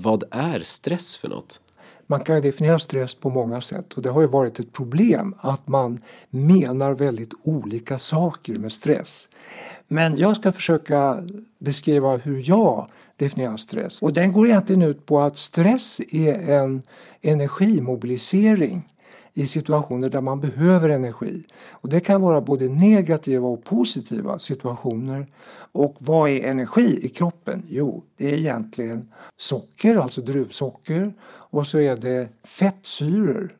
[0.00, 1.60] Vad är stress för något?
[2.06, 5.68] Man kan definiera stress på många sätt och det har ju varit ett problem att
[5.68, 5.98] man
[6.30, 9.28] menar väldigt olika saker med stress.
[9.88, 11.22] Men jag ska försöka
[11.58, 14.02] beskriva hur jag definierar stress.
[14.02, 16.82] Och den går egentligen ut på att stress är en
[17.22, 18.88] energimobilisering
[19.38, 21.44] i situationer där man behöver energi.
[21.70, 25.26] Och det kan vara både negativa och positiva situationer.
[25.72, 27.62] Och vad är energi i kroppen?
[27.68, 33.56] Jo, det är egentligen socker, alltså druvsocker och så är det fettsyror.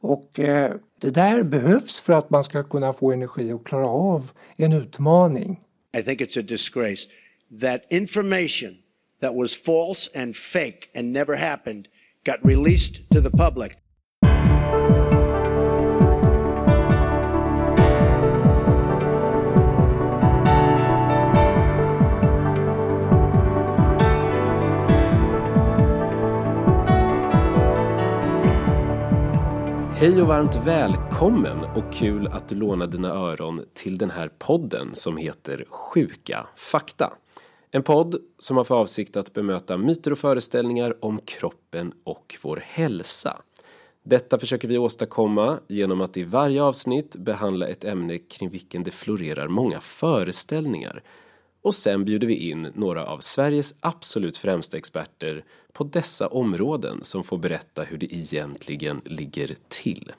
[0.00, 4.30] Och eh, det där behövs för att man ska kunna få energi och klara av
[4.56, 5.60] en utmaning.
[5.98, 7.08] I think it's a disgrace
[7.60, 8.76] that information
[9.20, 11.88] that was false and fake and never happened
[12.24, 13.81] got released to the public.
[30.02, 34.94] Hej och varmt välkommen och kul att du lånar dina öron till den här podden
[34.94, 37.12] som heter Sjuka fakta.
[37.70, 42.62] En podd som har för avsikt att bemöta myter och föreställningar om kroppen och vår
[42.66, 43.42] hälsa.
[44.02, 48.90] Detta försöker vi åstadkomma genom att i varje avsnitt behandla ett ämne kring vilken det
[48.90, 51.02] florerar många föreställningar
[51.62, 57.24] och sen bjuder vi in några av Sveriges absolut främsta experter på dessa områden som
[57.24, 60.12] får berätta hur det egentligen ligger till.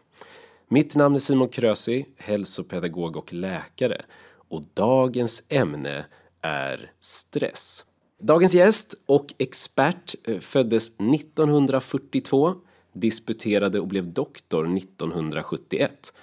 [0.67, 4.01] Mitt namn är Simon Krösi, hälsopedagog och läkare
[4.47, 6.05] och dagens ämne
[6.41, 7.85] är stress.
[8.19, 12.53] Dagens gäst och expert eh, föddes 1942,
[12.93, 16.13] disputerade och blev doktor 1971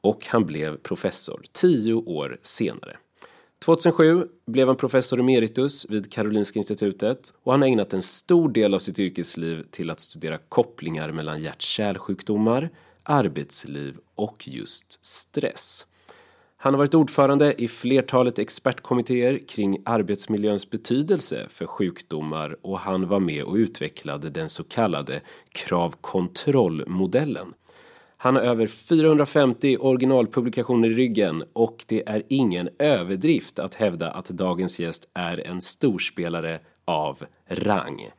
[0.00, 2.96] och han blev professor tio år senare.
[3.64, 8.74] 2007 blev han professor emeritus vid Karolinska institutet och han har ägnat en stor del
[8.74, 12.70] av sitt yrkesliv till att studera kopplingar mellan hjärt-kärlsjukdomar,
[13.02, 15.86] arbetsliv och just stress.
[16.56, 23.20] Han har varit ordförande i flertalet expertkommittéer kring arbetsmiljöns betydelse för sjukdomar och han var
[23.20, 25.20] med och utvecklade den så kallade
[25.52, 27.54] kravkontrollmodellen
[28.22, 34.28] han har över 450 originalpublikationer i ryggen och det är ingen överdrift att hävda att
[34.28, 38.10] dagens gäst är en storspelare av rang.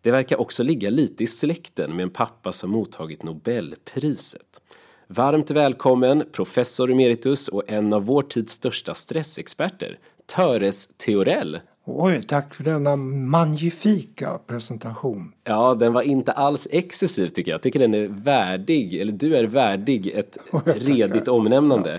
[0.00, 4.60] Det verkar också ligga lite i släkten med en pappa som mottagit Nobelpriset.
[5.06, 9.98] Varmt välkommen professor emeritus och en av vår tids största stressexperter,
[10.36, 11.60] Töres Theorell.
[11.84, 15.32] Oj, tack för denna magnifika presentation.
[15.44, 17.56] Ja, den var inte alls excessiv tycker jag.
[17.56, 21.92] Jag tycker den är värdig, eller du är värdig ett redigt omnämnande.
[21.92, 21.98] Ja.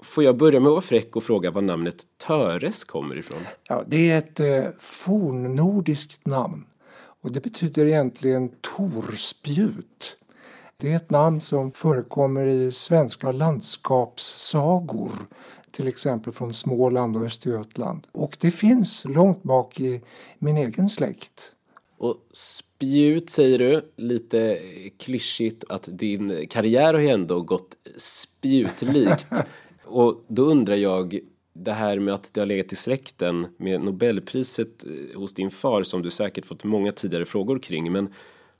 [0.00, 3.38] Får jag börja med att vara fräck och fråga var namnet Töres kommer ifrån?
[3.68, 6.64] Ja, det är ett eh, fornnordiskt namn
[7.22, 10.16] och det betyder egentligen torspjut.
[10.76, 15.12] Det är ett namn som förekommer i svenska landskapssagor
[15.74, 18.06] till exempel från Småland och Östergötland.
[18.12, 20.00] Och det finns långt bak i
[20.38, 21.52] min egen släkt.
[21.98, 24.58] Och spjut säger du, lite
[24.98, 29.28] klyschigt att din karriär har ju ändå gått spjutlikt.
[29.84, 31.18] och då undrar jag,
[31.52, 35.82] det här med att det har legat i släkten med Nobelpriset eh, hos din far
[35.82, 37.92] som du säkert fått många tidigare frågor kring.
[37.92, 38.12] Men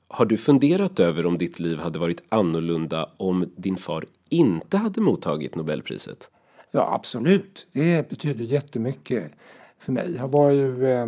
[0.08, 5.00] har du funderat över om ditt liv hade varit annorlunda om din far inte hade
[5.00, 6.30] mottagit Nobelpriset?
[6.76, 7.66] Ja, absolut.
[7.72, 9.32] Det betyder jättemycket
[9.78, 10.16] för mig.
[10.16, 11.06] Jag var ju eh,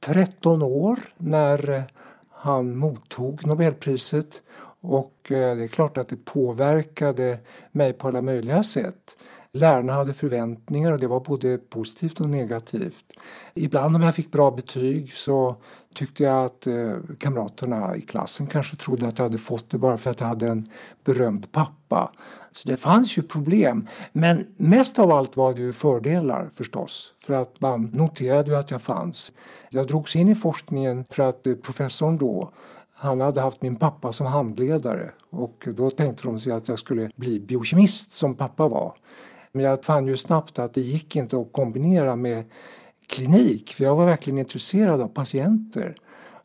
[0.00, 1.82] 13 år när eh,
[2.30, 4.42] han mottog Nobelpriset
[4.80, 7.38] och eh, det är klart att det påverkade
[7.72, 9.16] mig på alla möjliga sätt.
[9.56, 13.04] Lärarna hade förväntningar och det var både positivt och negativt.
[13.54, 15.56] Ibland om jag fick bra betyg så
[15.94, 19.96] tyckte jag att eh, kamraterna i klassen kanske trodde att jag hade fått det bara
[19.96, 20.66] för att jag hade en
[21.04, 22.12] berömd pappa.
[22.52, 23.88] Så det fanns ju problem.
[24.12, 27.14] Men mest av allt var det ju fördelar förstås.
[27.18, 29.32] För att man noterade ju att jag fanns.
[29.70, 32.52] Jag drogs in i forskningen för att eh, professorn då
[32.98, 37.10] han hade haft min pappa som handledare och då tänkte de sig att jag skulle
[37.16, 38.94] bli biokemist som pappa var.
[39.56, 42.44] Men jag fann ju snabbt att det gick inte att kombinera med
[43.06, 45.94] klinik för jag var verkligen intresserad av patienter.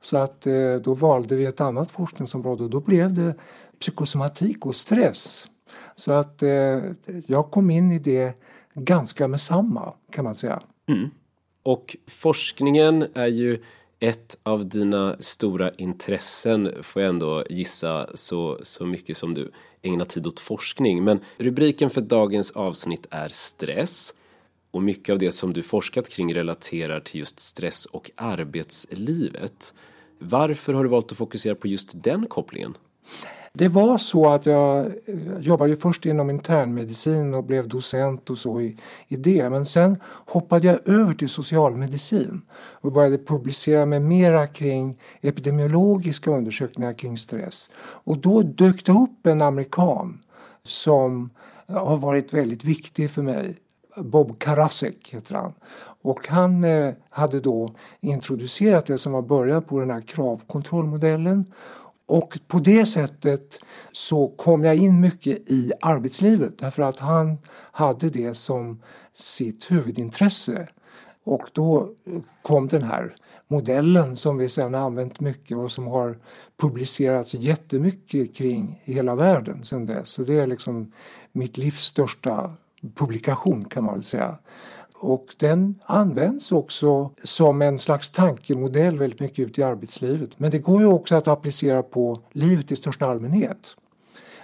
[0.01, 3.35] Så att eh, då valde vi ett annat forskningsområde och då blev det
[3.79, 5.47] psykosomatik och stress.
[5.95, 6.79] Så att eh,
[7.25, 8.41] jag kom in i det
[8.73, 10.61] ganska med samma kan man säga.
[10.87, 11.09] Mm.
[11.63, 13.63] Och forskningen är ju
[14.03, 19.51] ett av dina stora intressen får jag ändå gissa så, så mycket som du
[19.81, 21.03] ägnar tid åt forskning.
[21.03, 24.13] Men rubriken för dagens avsnitt är stress
[24.71, 29.73] och mycket av det som du forskat kring relaterar till just stress och arbetslivet.
[30.19, 32.77] Varför har du valt att fokusera på just den kopplingen?
[33.53, 38.61] Det var så att jag eh, jobbade först inom internmedicin och blev docent och så
[38.61, 38.77] i,
[39.07, 39.49] i det.
[39.49, 46.93] Men sen hoppade jag över till socialmedicin och började publicera mig mera kring epidemiologiska undersökningar
[46.93, 47.69] kring stress.
[47.77, 50.19] Och då dök det upp en amerikan
[50.63, 51.29] som
[51.67, 53.57] eh, har varit väldigt viktig för mig.
[53.95, 55.53] Bob Karasek heter han.
[56.03, 61.45] Och han eh, hade då introducerat det som var början på den här kravkontrollmodellen
[62.11, 63.59] och på det sättet
[63.91, 67.37] så kom jag in mycket i arbetslivet därför att han
[67.71, 68.81] hade det som
[69.13, 70.67] sitt huvudintresse.
[71.23, 73.15] Och då eh, kom den här
[73.47, 76.17] modellen som vi sen har använt mycket och som har
[76.61, 80.09] publicerats jättemycket kring i hela världen sedan dess.
[80.09, 80.91] Så det är liksom
[81.31, 82.51] mitt livs största
[82.95, 84.37] publikation kan man väl säga.
[85.01, 90.39] Och den används också som en slags tankemodell väldigt mycket ute i arbetslivet.
[90.39, 93.75] Men det går ju också att applicera på livet i största allmänhet.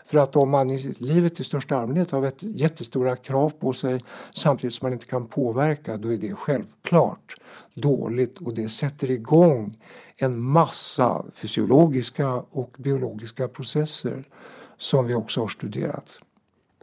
[0.05, 4.01] För att om man i livet i största allmänhet har jättestora krav på sig
[4.35, 7.35] samtidigt som man inte kan påverka, då är det självklart
[7.73, 9.77] dåligt och det sätter igång
[10.15, 14.23] en massa fysiologiska och biologiska processer
[14.77, 16.19] som vi också har studerat.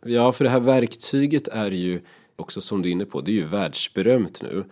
[0.03, 2.01] Ja, för det här verktyget är ju
[2.37, 4.65] också som du är inne på, det är ju världsberömt nu.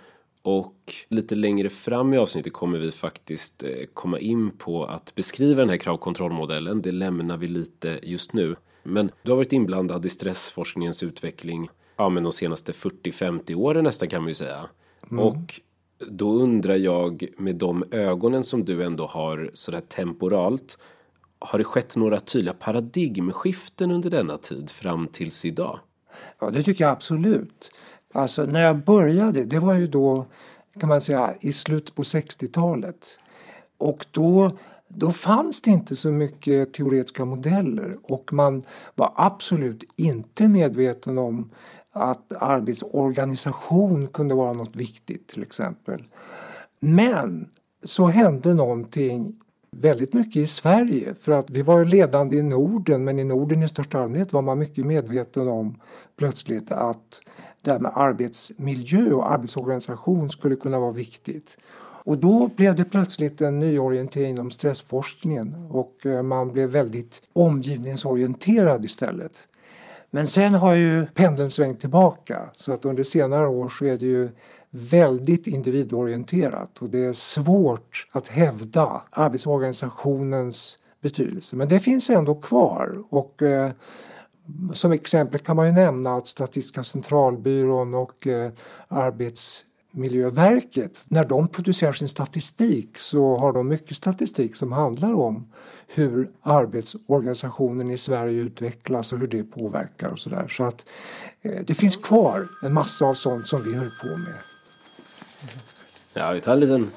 [0.42, 0.74] Och
[1.08, 5.70] lite längre fram i avsnittet kommer vi faktiskt eh, komma in på att beskriva den
[5.70, 6.82] här kravkontrollmodellen.
[6.82, 8.56] Det lämnar vi lite just nu.
[8.82, 14.08] Men du har varit inblandad i stressforskningens utveckling ja, men de senaste 40-50 åren nästan
[14.08, 14.68] kan man ju säga.
[15.10, 15.24] Mm.
[15.24, 15.60] Och
[16.08, 20.78] då undrar jag med de ögonen som du ändå har sådär temporalt.
[21.38, 25.78] Har det skett några tydliga paradigmskiften under denna tid fram tills idag?
[26.38, 27.70] Ja, det tycker jag absolut.
[28.14, 30.26] Alltså när jag började, det var ju då
[30.80, 33.18] kan man säga i slutet på 60-talet.
[33.78, 38.62] Och då, då fanns det inte så mycket teoretiska modeller och man
[38.94, 41.50] var absolut inte medveten om
[41.92, 46.04] att arbetsorganisation kunde vara något viktigt till exempel.
[46.80, 47.48] Men
[47.84, 49.40] så hände någonting
[49.76, 53.68] väldigt mycket i Sverige för att vi var ledande i Norden men i Norden i
[53.68, 55.80] största allmänhet var man mycket medveten om
[56.18, 57.20] plötsligt att
[57.62, 61.56] det här med arbetsmiljö och arbetsorganisation skulle kunna vara viktigt.
[62.04, 68.84] Och då blev det plötsligt en nyorientering inom stressforskningen och eh, man blev väldigt omgivningsorienterad
[68.84, 69.48] istället.
[70.10, 74.06] Men sen har ju pendeln svängt tillbaka så att under senare år så är det
[74.06, 74.30] ju
[74.74, 81.56] väldigt individorienterat och det är svårt att hävda arbetsorganisationens betydelse.
[81.56, 83.70] Men det finns ändå kvar och eh,
[84.72, 88.52] som exempel kan man ju nämna att Statistiska centralbyrån och eh,
[88.88, 95.52] Arbetsmiljöverket, när de producerar sin statistik så har de mycket statistik som handlar om
[95.94, 100.48] hur arbetsorganisationen i Sverige utvecklas och hur det påverkar och sådär.
[100.48, 100.86] Så att
[101.42, 104.51] eh, det finns kvar en massa av sånt som vi höll på med.
[106.14, 106.90] Ja, vi tar en liten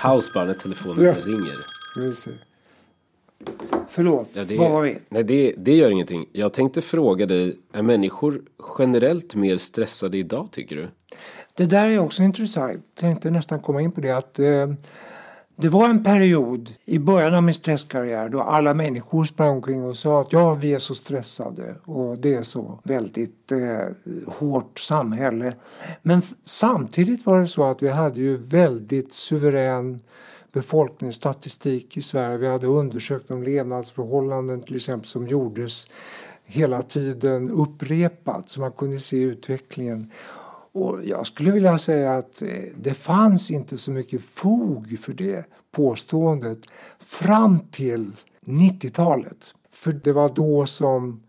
[0.00, 1.12] paus bara när telefonen ja.
[1.12, 1.56] ringer.
[3.88, 4.98] Förlåt, ja, det, vad var vi?
[5.08, 6.26] Nej, det, det gör ingenting.
[6.32, 8.42] Jag tänkte fråga dig, är människor
[8.78, 10.88] generellt mer stressade idag tycker du?
[11.56, 12.72] Det där är också intressant.
[12.72, 14.72] Jag tänkte nästan komma in på det att eh,
[15.58, 19.96] det var en period i början av min stresskarriär då alla människor sprang omkring och
[19.96, 25.54] sa att ja, vi är så stressade och det är så väldigt eh, hårt samhälle.
[26.02, 30.00] Men samtidigt var det så att vi hade ju väldigt suverän
[30.52, 32.36] befolkningsstatistik i Sverige.
[32.36, 35.88] Vi hade undersökt de levnadsförhållanden till exempel som gjordes
[36.44, 40.10] hela tiden upprepat så man kunde se utvecklingen.
[40.76, 45.44] Och jag skulle vilja säga att eh, det fanns inte så mycket fog för det
[45.72, 46.58] påståendet
[46.98, 48.12] fram till
[48.46, 49.54] 90-talet.
[49.72, 51.22] För det var då som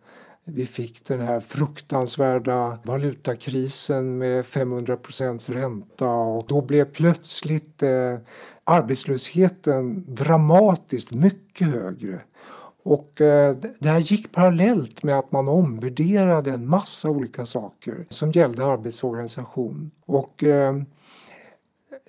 [0.45, 8.17] vi fick den här fruktansvärda valutakrisen med 500 procents ränta och då blev plötsligt eh,
[8.63, 12.21] arbetslösheten dramatiskt mycket högre.
[12.87, 18.31] Och eh, det här gick parallellt med att man omvärderade en massa olika saker som
[18.31, 19.91] gällde arbetsorganisation.
[20.05, 20.75] Och eh,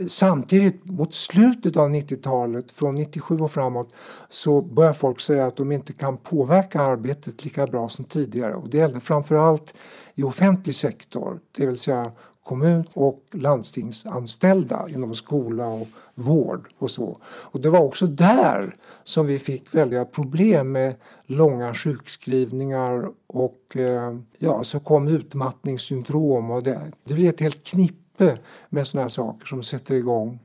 [0.09, 3.95] samtidigt mot slutet av 90-talet, från 97 och framåt,
[4.29, 8.55] så börjar folk säga att de inte kan påverka arbetet lika bra som tidigare.
[8.55, 9.75] Och det gällde framförallt
[10.15, 12.13] i offentlig sektor, det vill säga
[12.49, 17.19] kommun och landstingsanställda inom skola och vård och så.
[17.25, 18.75] Och det var också där
[19.05, 20.95] som vi fick väldiga problem med
[21.27, 28.39] långa sjukskrivningar och eh, ja, så kom utmattningssyndrom och det, det blev ett helt knippe
[28.69, 30.39] med sådana här saker som sätter igång.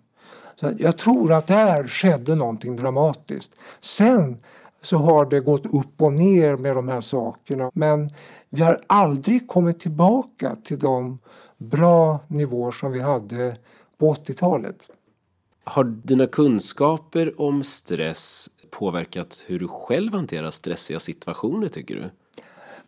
[0.55, 3.55] Så jag tror att där skedde någonting dramatiskt.
[3.79, 4.37] Sen
[4.81, 7.71] så har det gått upp och ner med de här sakerna.
[7.73, 8.09] Men
[8.49, 11.19] vi har aldrig kommit tillbaka till de
[11.63, 13.57] bra nivåer som vi hade
[13.97, 14.89] på 80-talet.
[15.63, 22.09] Har dina kunskaper om stress påverkat hur du själv hanterar stressiga situationer tycker du?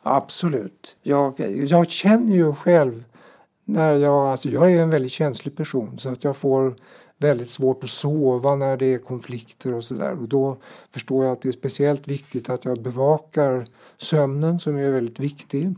[0.03, 0.97] Absolut.
[1.01, 3.03] Jag, jag känner ju själv
[3.63, 6.75] när jag, alltså jag är en väldigt känslig person så att jag får
[7.17, 10.21] väldigt svårt att sova när det är konflikter och sådär.
[10.21, 10.57] Och då
[10.89, 13.65] förstår jag att det är speciellt viktigt att jag bevakar
[13.97, 15.75] sömnen som är väldigt viktig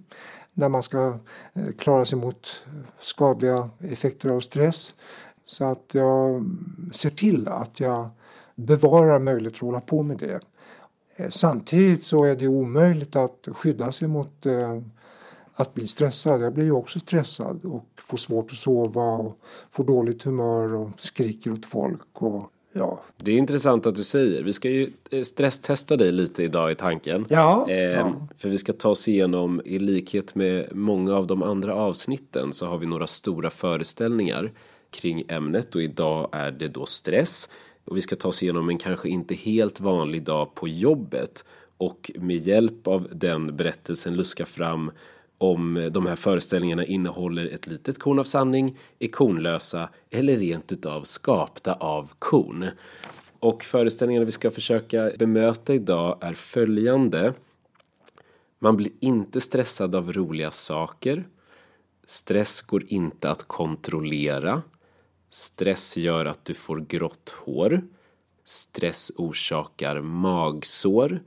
[0.58, 1.20] när man ska
[1.54, 2.64] eh, klara sig mot
[3.00, 4.96] skadliga effekter av stress.
[5.46, 6.46] Så att jag
[6.92, 8.10] ser till att jag
[8.56, 10.40] bevarar möjlighet att hålla på med det.
[11.16, 14.82] Eh, samtidigt så är det omöjligt att skydda sig mot eh,
[15.54, 16.42] att bli stressad.
[16.42, 20.90] Jag blir ju också stressad och får svårt att sova och får dåligt humör och
[20.98, 22.22] skriker åt folk.
[22.22, 23.02] Och, ja.
[23.18, 24.44] Det är intressant att du säger.
[24.44, 27.26] Vi ska ju eh, stresstesta dig lite idag i tanken.
[27.30, 28.28] Ja, eh, ja.
[28.38, 32.66] För vi ska ta oss igenom, i likhet med många av de andra avsnitten, så
[32.66, 34.52] har vi några stora föreställningar
[34.90, 37.50] kring ämnet och idag är det då stress.
[37.86, 41.46] Och vi ska ta oss igenom en kanske inte helt vanlig dag på jobbet
[41.78, 44.92] och med hjälp av den berättelsen luska fram
[45.38, 51.04] om de här föreställningarna innehåller ett litet korn av sanning, är kornlösa eller rent utav
[51.04, 52.70] skapta av korn.
[53.40, 57.34] Och föreställningarna vi ska försöka bemöta idag är följande.
[58.60, 61.24] Man blir inte stressad av roliga saker.
[62.06, 64.62] Stress går inte att kontrollera.
[65.30, 67.82] Stress gör att du får grått hår.
[68.46, 71.20] Stress orsakar magsår.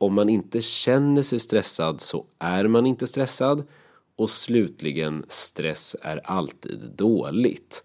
[0.00, 3.64] Om man inte känner sig stressad så är man inte stressad.
[4.16, 7.84] Och slutligen, stress är alltid dåligt.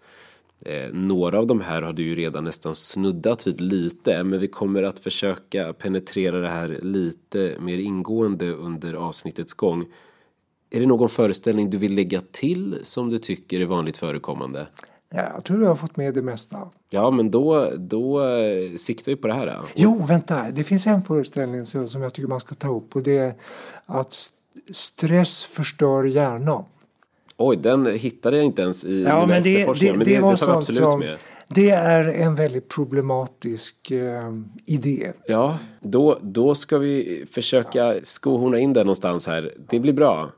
[0.64, 4.48] Eh, några av de här har du ju redan nästan snuddat vid lite, men vi
[4.48, 9.84] kommer att försöka penetrera det här lite mer ingående under avsnittets gång.
[10.70, 14.66] Är det någon föreställning du vill lägga till som du tycker är vanligt förekommande?
[15.10, 16.68] Ja, jag tror jag har fått med det mesta.
[16.90, 19.46] Ja, men då, då eh, siktar vi på det här.
[19.46, 19.68] Då.
[19.74, 20.50] Jo, vänta.
[20.52, 23.34] Det finns en föreställning som jag tycker man ska ta upp och det är
[23.86, 24.14] att
[24.72, 26.64] stress förstör hjärnan.
[27.36, 30.38] Oj, den hittade jag inte ens i ja, men det, Men det, det, var det
[30.38, 31.18] tar vi absolut som, med.
[31.48, 34.32] Det är en väldigt problematisk eh,
[34.66, 35.12] idé.
[35.26, 39.52] Ja, då, då ska vi försöka skohorna in den någonstans här.
[39.68, 40.32] Det blir bra.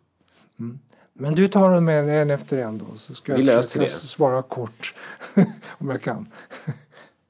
[1.21, 3.91] Men du tar dem en, en efter en då så ska Vi jag försöka det.
[3.91, 4.95] svara kort
[5.79, 6.29] om jag kan.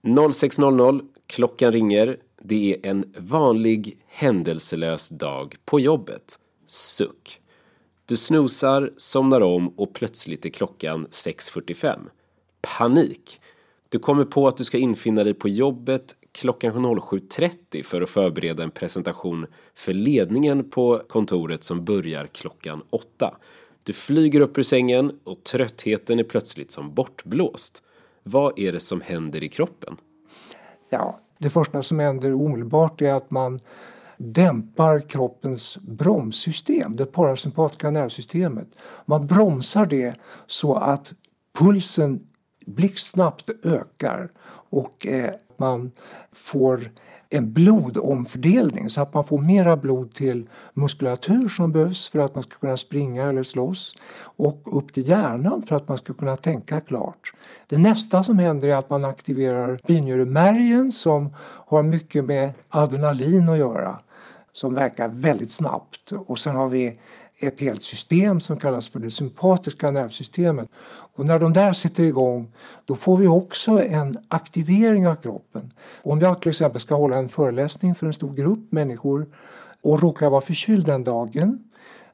[0.02, 2.16] 06.00, klockan ringer.
[2.42, 6.38] Det är en vanlig händelselös dag på jobbet.
[6.66, 7.40] Suck.
[8.07, 11.99] Du snosar, somnar om och plötsligt är klockan 6.45.
[12.61, 13.40] Panik.
[13.88, 18.62] Du kommer på att du ska infinna dig på jobbet klockan 07.30 för att förbereda
[18.62, 23.35] en presentation för ledningen på kontoret som börjar klockan 8.
[23.88, 27.83] Du flyger upp ur sängen och tröttheten är plötsligt som bortblåst.
[28.23, 29.97] Vad är det som händer i kroppen?
[30.90, 33.59] Ja, det första som händer omedelbart är att man
[34.16, 38.68] dämpar kroppens bromssystem, det parasympatiska nervsystemet.
[39.07, 40.14] Man bromsar det
[40.47, 41.12] så att
[41.59, 42.26] pulsen
[42.66, 44.33] blixtsnabbt ökar
[44.71, 45.90] och eh, man
[46.32, 46.90] får
[47.30, 52.44] en blodomfördelning så att man får mera blod till muskulatur som behövs för att man
[52.44, 56.80] ska kunna springa eller slåss och upp till hjärnan för att man ska kunna tänka
[56.80, 57.32] klart.
[57.66, 61.34] Det nästa som händer är att man aktiverar binjuremärgen som
[61.66, 63.98] har mycket med adrenalin att göra
[64.52, 66.98] som verkar väldigt snabbt och sen har vi
[67.40, 70.68] ett helt system som kallas för det sympatiska nervsystemet.
[71.14, 72.52] Och när de där sitter igång
[72.85, 75.73] då får vi också en aktivering av kroppen.
[76.02, 79.26] Om jag till exempel ska hålla en föreläsning för en stor grupp människor
[79.83, 81.64] och råkar vara förkyld den dagen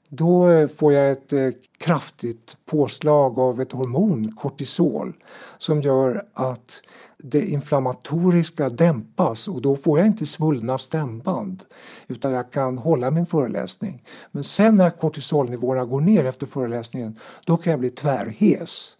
[0.09, 5.13] då får jag ett eh, kraftigt påslag av ett hormon, kortisol,
[5.59, 6.81] som gör att
[7.27, 11.65] det inflammatoriska dämpas och då får jag inte svullna stämband
[12.09, 14.03] utan jag kan hålla min föreläsning.
[14.33, 17.17] Men sen när kortisolnivåerna går ner efter föreläsningen
[17.47, 18.97] då kan jag bli tvärhes.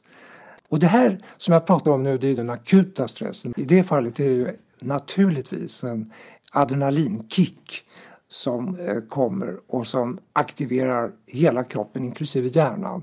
[0.69, 3.55] Och det här som jag pratar om nu det är den akuta stressen.
[3.57, 6.13] I det fallet är det ju naturligtvis en
[6.53, 7.83] adrenalinkick
[8.29, 13.03] som eh, kommer och som aktiverar hela kroppen inklusive hjärnan.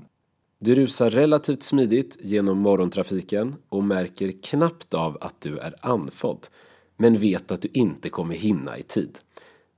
[0.64, 6.46] Du rusar relativt smidigt genom morgontrafiken och märker knappt av att du är andfådd,
[6.96, 9.18] men vet att du inte kommer hinna i tid.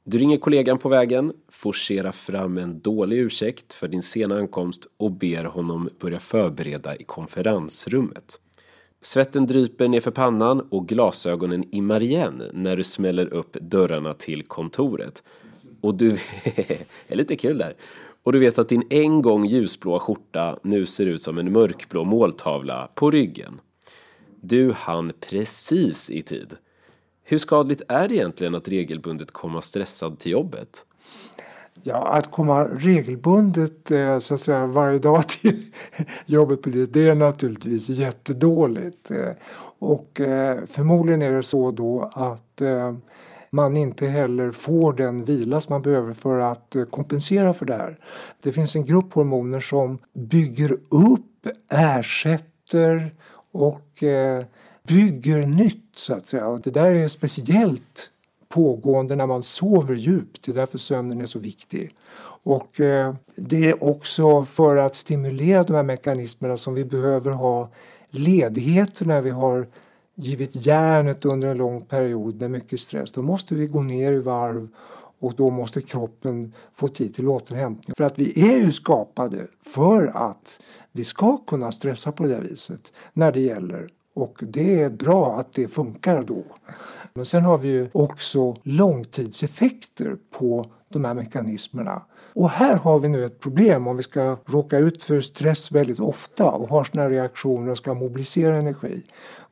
[0.05, 5.11] Du ringer kollegan på vägen, forcerar fram en dålig ursäkt för din sena ankomst och
[5.11, 8.41] ber honom börja förbereda i konferensrummet.
[9.01, 15.23] Svetten dryper nerför pannan och glasögonen immar igen när du smäller upp dörrarna till kontoret.
[15.81, 16.11] Och du...
[17.09, 17.75] är lite kul där.
[18.25, 22.05] Och du vet att din en gång ljusblåa skjorta nu ser ut som en mörkblå
[22.05, 23.61] måltavla på ryggen.
[24.41, 26.57] Du hann precis i tid.
[27.25, 30.85] Hur skadligt är det egentligen att regelbundet komma stressad till jobbet?
[31.83, 35.63] Ja, att komma regelbundet eh, så att säga varje dag till
[36.27, 39.11] jobbet på det, det är naturligtvis jättedåligt.
[39.11, 39.33] Eh,
[39.79, 42.63] och eh, förmodligen är det så då att
[43.55, 47.75] man inte heller får den vila som man behöver för att eh, kompensera för det
[47.75, 47.99] här.
[48.43, 53.15] Det finns en grupp hormoner som bygger upp, ersätter
[53.53, 54.45] och eh,
[54.89, 56.47] bygger nytt så att säga.
[56.47, 58.11] Och det där är speciellt
[58.49, 60.43] pågående när man sover djupt.
[60.45, 61.91] Det är därför sömnen är så viktig.
[62.45, 67.71] Och eh, det är också för att stimulera de här mekanismerna som vi behöver ha
[68.11, 69.67] ledigheter när vi har
[70.15, 73.13] givit järnet under en lång period med mycket stress.
[73.13, 74.69] Då måste vi gå ner i varv
[75.19, 77.95] och då måste kroppen få tid till återhämtning.
[77.97, 80.61] För att vi är ju skapade för att
[80.93, 85.53] vi ska kunna stressa på det viset när det gäller och det är bra att
[85.53, 86.45] det funkar då.
[87.15, 92.03] Men sen har vi ju också långtidseffekter på de här mekanismerna.
[92.35, 96.01] Och här har vi nu ett problem om vi ska råka ut för stress väldigt
[96.01, 99.03] ofta och har sådana reaktioner och ska mobilisera energi.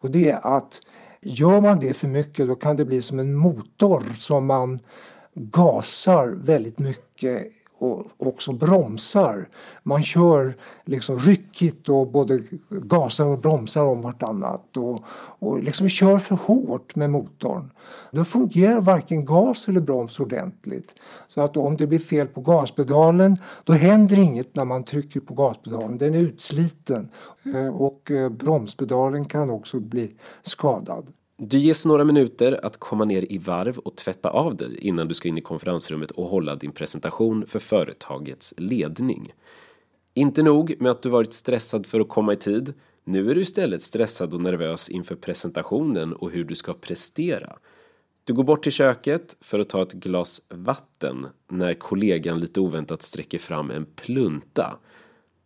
[0.03, 0.81] Och det är att
[1.21, 4.79] gör man det för mycket då kan det bli som en motor som man
[5.35, 7.47] gasar väldigt mycket
[7.83, 9.49] och också bromsar.
[9.83, 15.05] Man kör liksom ryckigt och både gasar och bromsar om vartannat och,
[15.39, 17.71] och liksom kör för hårt med motorn.
[18.11, 20.95] Då fungerar varken gas eller broms ordentligt.
[21.29, 25.35] Så att om det blir fel på gaspedalen då händer inget när man trycker på
[25.35, 25.99] gaspedalen.
[25.99, 27.09] Den är utsliten
[27.55, 31.07] eh, och eh, bromspedalen kan också bli skadad.
[31.45, 35.15] Du ges några minuter att komma ner i varv och tvätta av dig innan du
[35.15, 39.33] ska in i konferensrummet och hålla din presentation för företagets ledning.
[40.15, 42.75] Inte nog med att du varit stressad för att komma i tid.
[43.05, 47.57] Nu är du istället stressad och nervös inför presentationen och hur du ska prestera.
[48.25, 53.03] Du går bort till köket för att ta ett glas vatten när kollegan lite oväntat
[53.03, 54.79] sträcker fram en plunta.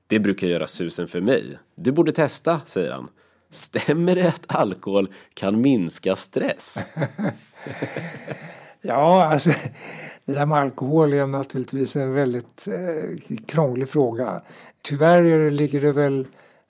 [0.07, 1.59] Det brukar göra susen för mig.
[1.75, 3.09] Du borde testa, säger han.
[3.51, 6.79] Stämmer det att alkohol kan minska stress?
[8.83, 9.51] ja, alltså
[10.25, 14.43] det där med alkohol är naturligtvis en väldigt eh, krånglig fråga.
[14.83, 16.27] Tyvärr ligger det väl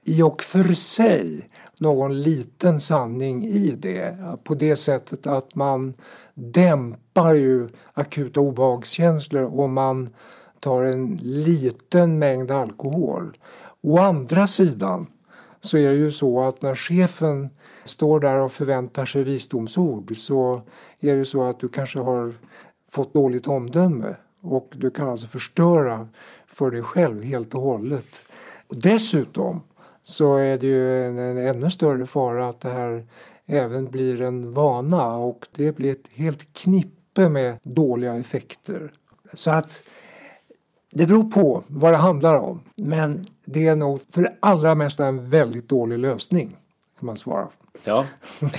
[0.07, 5.95] i och för sig någon liten sanning i det på det sättet att man
[6.35, 10.09] dämpar ju akuta obehagskänslor om man
[10.61, 13.37] tar en liten mängd alkohol.
[13.83, 15.07] Å andra sidan
[15.61, 17.51] så är det ju så att när chefen
[17.85, 20.63] står där och förväntar sig visdomsord så
[21.01, 22.35] är det ju så att du kanske har
[22.91, 26.09] fått dåligt omdöme och du kan alltså förstöra
[26.47, 28.25] för dig själv helt och hållet.
[28.69, 29.63] Och dessutom
[30.03, 33.07] så är det ju en, en ännu större fara att det här
[33.47, 38.93] även blir en vana och det blir ett helt knippe med dåliga effekter.
[39.33, 39.83] Så att
[40.97, 42.61] det beror på vad det handlar om.
[42.77, 46.57] Men det är nog för det allra mesta en väldigt dålig lösning.
[46.99, 47.49] Kan man svara.
[47.85, 48.07] Ja,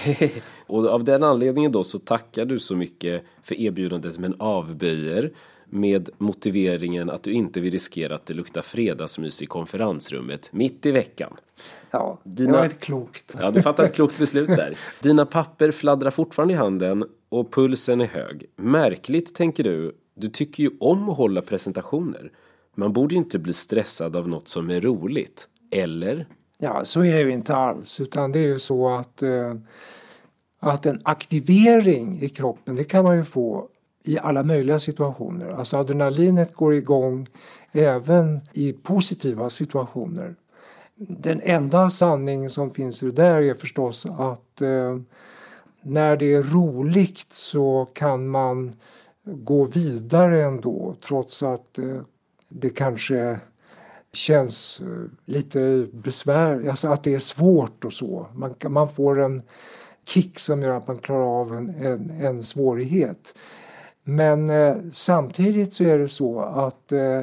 [0.68, 5.32] och av den anledningen då så tackar du så mycket för erbjudandet men avböjer
[5.70, 10.92] med motiveringen att du inte vill riskera att det luktar fredagsmys i konferensrummet mitt i
[10.92, 11.34] veckan.
[11.92, 12.52] Ja, Dina...
[12.52, 13.38] det var ett klokt.
[13.42, 14.78] Ja, du fattar ett klokt beslut där.
[15.02, 18.46] Dina papper fladdrar fortfarande i handen och pulsen är hög.
[18.56, 22.32] Märkligt, tänker du, du tycker ju om att hålla presentationer.
[22.76, 25.48] Man borde ju inte bli stressad av något som är roligt.
[25.72, 26.28] Eller?
[26.58, 28.00] Ja, så är det ju inte alls.
[28.00, 29.56] Utan det är ju så att, eh,
[30.60, 33.70] att en aktivering i kroppen, det kan man ju få
[34.04, 35.50] i alla möjliga situationer.
[35.50, 37.28] Alltså adrenalinet går igång
[37.72, 40.36] även i positiva situationer.
[40.96, 44.98] Den enda sanning som finns i det där är förstås att eh,
[45.82, 48.74] när det är roligt så kan man
[49.28, 52.02] gå vidare ändå trots att eh,
[52.50, 53.40] det kanske
[54.14, 58.28] känns eh, lite besvär, alltså att det är svårt och så.
[58.34, 59.42] Man, man får en
[60.08, 63.38] kick som gör att man klarar av en, en, en svårighet.
[64.04, 67.22] Men eh, samtidigt så är det så att eh,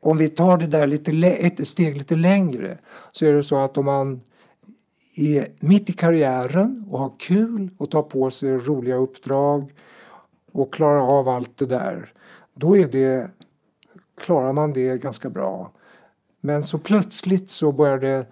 [0.00, 2.78] om vi tar det där lite, ett steg lite längre
[3.12, 4.20] så är det så att om man
[5.16, 9.70] är mitt i karriären och har kul och tar på sig roliga uppdrag
[10.52, 12.12] och klarar av allt det där.
[12.54, 13.30] Då är det,
[14.20, 15.72] klarar man det ganska bra.
[16.40, 18.26] Men så plötsligt så börjar det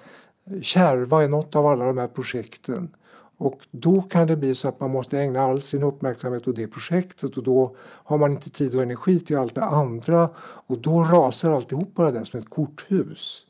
[0.62, 2.90] kärva i något av alla de här projekten.
[3.37, 6.66] Och då kan det bli så att man måste ägna all sin uppmärksamhet åt det
[6.66, 10.30] projektet och då har man inte tid och energi till allt det andra
[10.66, 13.46] och då rasar alltihopa det där som ett korthus.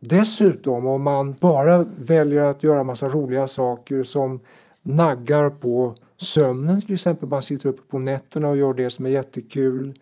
[0.00, 4.40] Dessutom om man bara väljer att göra massa roliga saker som
[4.82, 9.10] naggar på sömnen till exempel, man sitter uppe på nätterna och gör det som är
[9.10, 9.94] jättekul.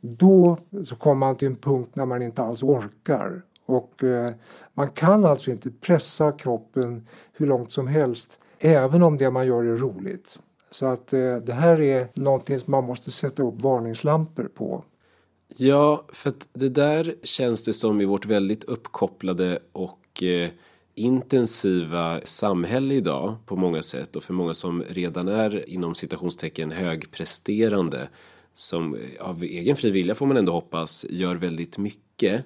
[0.00, 4.32] Då så kommer man till en punkt när man inte alls orkar och eh,
[4.74, 9.64] man kan alltså inte pressa kroppen hur långt som helst även om det man gör
[9.64, 10.38] är roligt.
[10.70, 14.84] Så att eh, det här är någonting som man måste sätta upp varningslampor på.
[15.56, 20.50] Ja, för att det där känns det som i vårt väldigt uppkopplade och eh,
[20.98, 28.08] intensiva samhälle idag på många sätt och för många som redan är inom citationstecken högpresterande
[28.54, 32.44] som av egen fri vilja får man ändå hoppas gör väldigt mycket.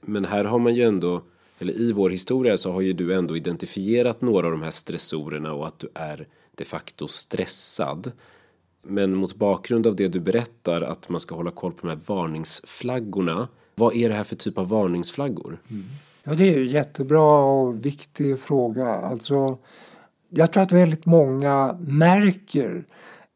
[0.00, 1.22] Men här har man ju ändå,
[1.58, 5.52] eller i vår historia så har ju du ändå identifierat några av de här stressorerna
[5.52, 8.12] och att du är de facto stressad.
[8.82, 12.00] Men mot bakgrund av det du berättar att man ska hålla koll på de här
[12.06, 13.48] varningsflaggorna.
[13.74, 15.58] Vad är det här för typ av varningsflaggor?
[15.70, 15.84] Mm.
[16.26, 18.88] Ja, det är en jättebra och viktig fråga.
[18.88, 19.58] Alltså,
[20.28, 22.84] jag tror att väldigt många märker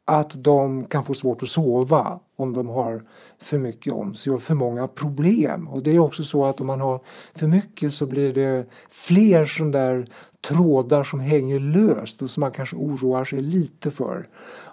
[0.04, 3.02] att de kan få svårt att sova om de har
[3.38, 5.68] för mycket om sig och för många problem.
[5.68, 7.00] Och det är också så att om man har
[7.34, 10.06] för mycket så blir det fler sådana där
[10.48, 14.28] trådar som hänger löst och som man kanske oroar sig lite för.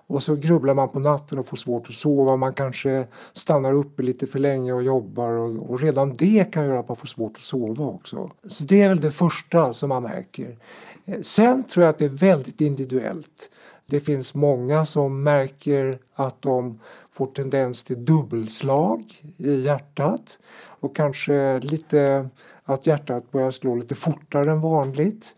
[0.08, 2.36] Och så grubblar man på natten och får svårt att sova.
[2.36, 6.80] Man kanske stannar uppe lite för länge och jobbar och, och redan det kan göra
[6.80, 8.30] att man får svårt att sova också.
[8.48, 10.58] Så det är väl det första som man märker.
[11.06, 13.52] Eh, sen tror jag att det är väldigt individuellt.
[13.86, 16.80] Det finns många som märker att de
[17.12, 19.04] får tendens till dubbelslag
[19.38, 20.40] i hjärtat
[20.80, 22.30] och kanske lite
[22.64, 25.36] att hjärtat börjar slå lite fortare än vanligt.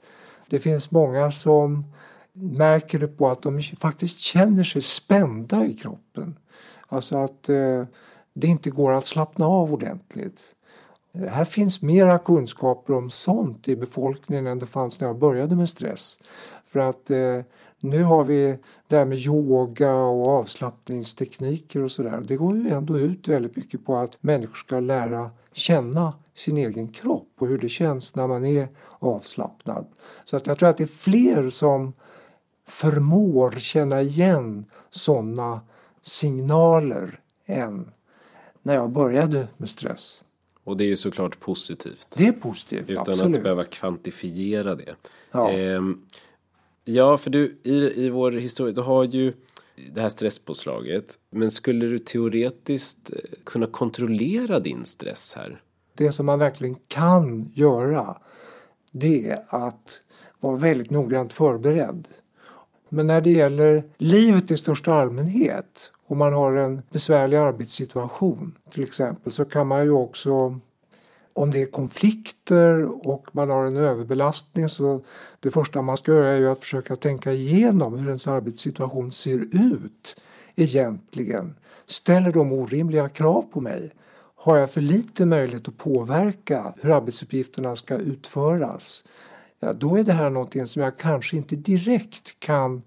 [0.49, 1.83] Det finns många som
[2.39, 6.39] märker det på att de faktiskt känner sig spända i kroppen.
[6.87, 7.83] Alltså att eh,
[8.33, 10.55] det inte går att slappna av ordentligt.
[11.13, 15.55] Eh, här finns mera kunskaper om sånt i befolkningen än det fanns när jag började
[15.55, 16.19] med stress.
[16.65, 17.41] För att eh,
[17.79, 22.23] nu har vi det här med yoga och avslappningstekniker och sådär.
[22.27, 26.87] Det går ju ändå ut väldigt mycket på att människor ska lära känna sin egen
[26.87, 28.69] kropp och hur det känns när man är
[28.99, 29.85] avslappnad.
[30.25, 31.93] Så att jag tror att det är fler som
[32.67, 35.61] förmår känna igen sådana
[36.03, 37.91] signaler än
[38.61, 40.21] när jag började med stress.
[40.63, 42.07] Och det är ju såklart positivt.
[42.17, 43.37] Det är positivt, Utan absolut.
[43.37, 44.95] att behöva kvantifiera det.
[45.31, 45.51] Ja.
[45.51, 46.01] Ehm,
[46.85, 49.33] ja, för du, i, i vår historia, du har ju
[49.93, 51.19] det här stresspåslaget.
[51.29, 55.61] Men skulle du teoretiskt eh, kunna kontrollera din stress här?
[55.93, 58.17] Det som man verkligen kan göra
[58.91, 60.01] det är att
[60.39, 62.07] vara väldigt noggrant förberedd.
[62.89, 68.83] Men när det gäller livet i största allmänhet om man har en besvärlig arbetssituation till
[68.83, 70.59] exempel så kan man ju också
[71.33, 75.01] om det är konflikter och man har en överbelastning så
[75.39, 79.39] det första man ska göra är ju att försöka tänka igenom hur ens arbetssituation ser
[79.73, 80.21] ut
[80.55, 81.55] egentligen.
[81.85, 83.91] Ställer de orimliga krav på mig?
[84.35, 89.03] Har jag för lite möjlighet att påverka hur arbetsuppgifterna ska utföras?
[89.59, 92.81] Ja, då är det här någonting som jag kanske inte direkt kan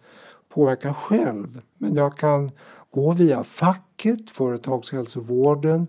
[0.48, 2.50] påverka själv men jag kan
[2.90, 5.86] gå via facket, företagshälsovården,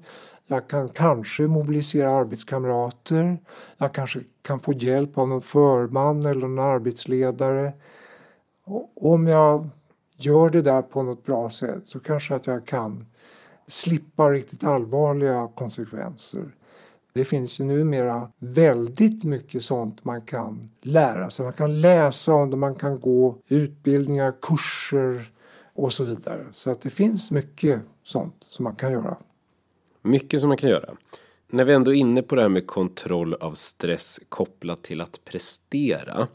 [0.52, 3.38] jag kan kanske mobilisera arbetskamrater.
[3.78, 7.74] Jag kanske kan få hjälp av någon förman eller någon arbetsledare.
[8.66, 9.70] Och om jag
[10.18, 13.06] gör det där på något bra sätt så kanske att jag kan
[13.68, 16.56] slippa riktigt allvarliga konsekvenser.
[17.14, 21.44] Det finns ju numera väldigt mycket sånt man kan lära sig.
[21.44, 25.32] Man kan läsa om det, man kan gå utbildningar, kurser
[25.74, 26.46] och så vidare.
[26.52, 29.18] Så att det finns mycket sånt som man kan göra.
[30.02, 30.90] Mycket som man kan göra.
[31.48, 35.26] När vi ändå är inne på det här med kontroll av stress kopplat till att
[35.26, 36.28] prestera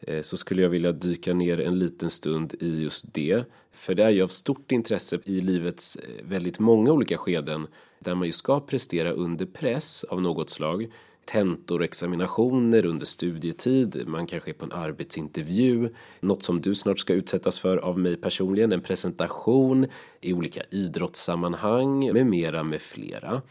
[0.00, 3.44] eh, så skulle jag vilja dyka ner en liten stund i just det.
[3.72, 7.66] För det är ju av stort intresse i livets eh, väldigt många olika skeden
[8.06, 10.92] där man ju ska prestera under press av något slag.
[11.24, 15.88] Tentor och examinationer under studietid, man kanske är på en arbetsintervju,
[16.20, 19.86] något som du snart ska utsättas för av mig personligen, en presentation
[20.20, 23.42] i olika idrottssammanhang med mera med flera.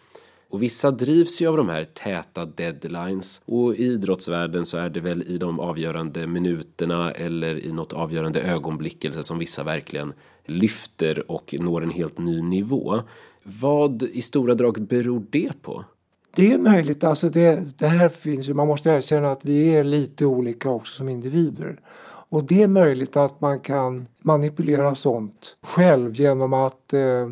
[0.50, 5.00] Och vissa drivs ju av de här täta deadlines och i idrottsvärlden så är det
[5.00, 10.14] väl i de avgörande minuterna eller i något avgörande ögonblickelse som vissa verkligen
[10.46, 13.02] lyfter och når en helt ny nivå.
[13.48, 15.86] Vad i stora drag beror det på?
[16.36, 17.04] Det är möjligt.
[17.04, 20.96] Alltså det, det här finns ju, man måste erkänna att vi är lite olika också
[20.96, 21.80] som individer.
[22.30, 27.30] Och det är möjligt att man kan manipulera sånt själv genom att eh,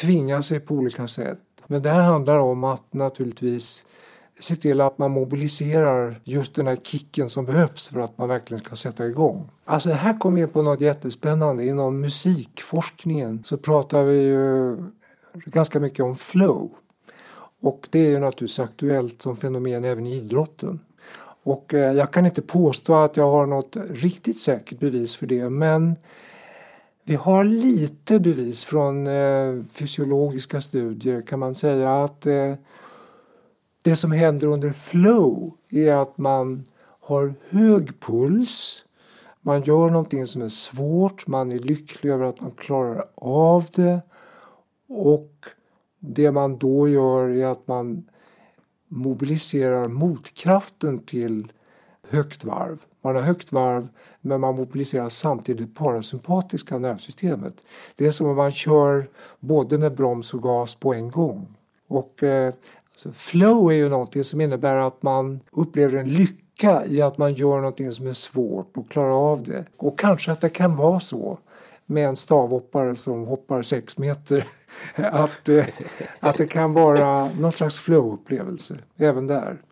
[0.00, 1.38] tvinga sig på olika sätt.
[1.66, 3.84] Men det här handlar om att naturligtvis
[4.40, 8.64] se till att man mobiliserar just den här kicken som behövs för att man verkligen
[8.64, 9.50] ska sätta igång.
[9.64, 11.64] Alltså här kommer vi in på något jättespännande.
[11.64, 14.76] Inom musikforskningen så pratar vi ju
[15.32, 16.70] ganska mycket om flow.
[17.60, 20.80] Och det är ju naturligtvis aktuellt som fenomen även i idrotten.
[21.42, 25.50] Och eh, jag kan inte påstå att jag har något riktigt säkert bevis för det
[25.50, 25.96] men
[27.04, 32.54] vi har lite bevis från eh, fysiologiska studier kan man säga att eh,
[33.84, 36.64] det som händer under flow är att man
[37.00, 38.84] har hög puls,
[39.40, 44.00] man gör någonting som är svårt, man är lycklig över att man klarar av det
[44.88, 45.32] och
[46.00, 48.08] det man då gör är att man
[48.88, 51.52] mobiliserar motkraften till
[52.08, 52.78] högt varv.
[53.02, 53.88] Man har högt varv
[54.20, 57.64] men man mobiliserar samtidigt det parasympatiska nervsystemet.
[57.96, 61.56] Det är som om man kör både med broms och gas på en gång.
[61.88, 62.54] Och eh,
[62.90, 67.34] alltså flow är ju någonting som innebär att man upplever en lycka i att man
[67.34, 69.64] gör någonting som är svårt och klarar av det.
[69.76, 71.38] Och kanske att det kan vara så
[71.86, 74.46] med en stavhoppare som hoppar sex meter.
[74.94, 75.48] att,
[76.20, 79.62] att det kan vara någon slags flow-upplevelse även där.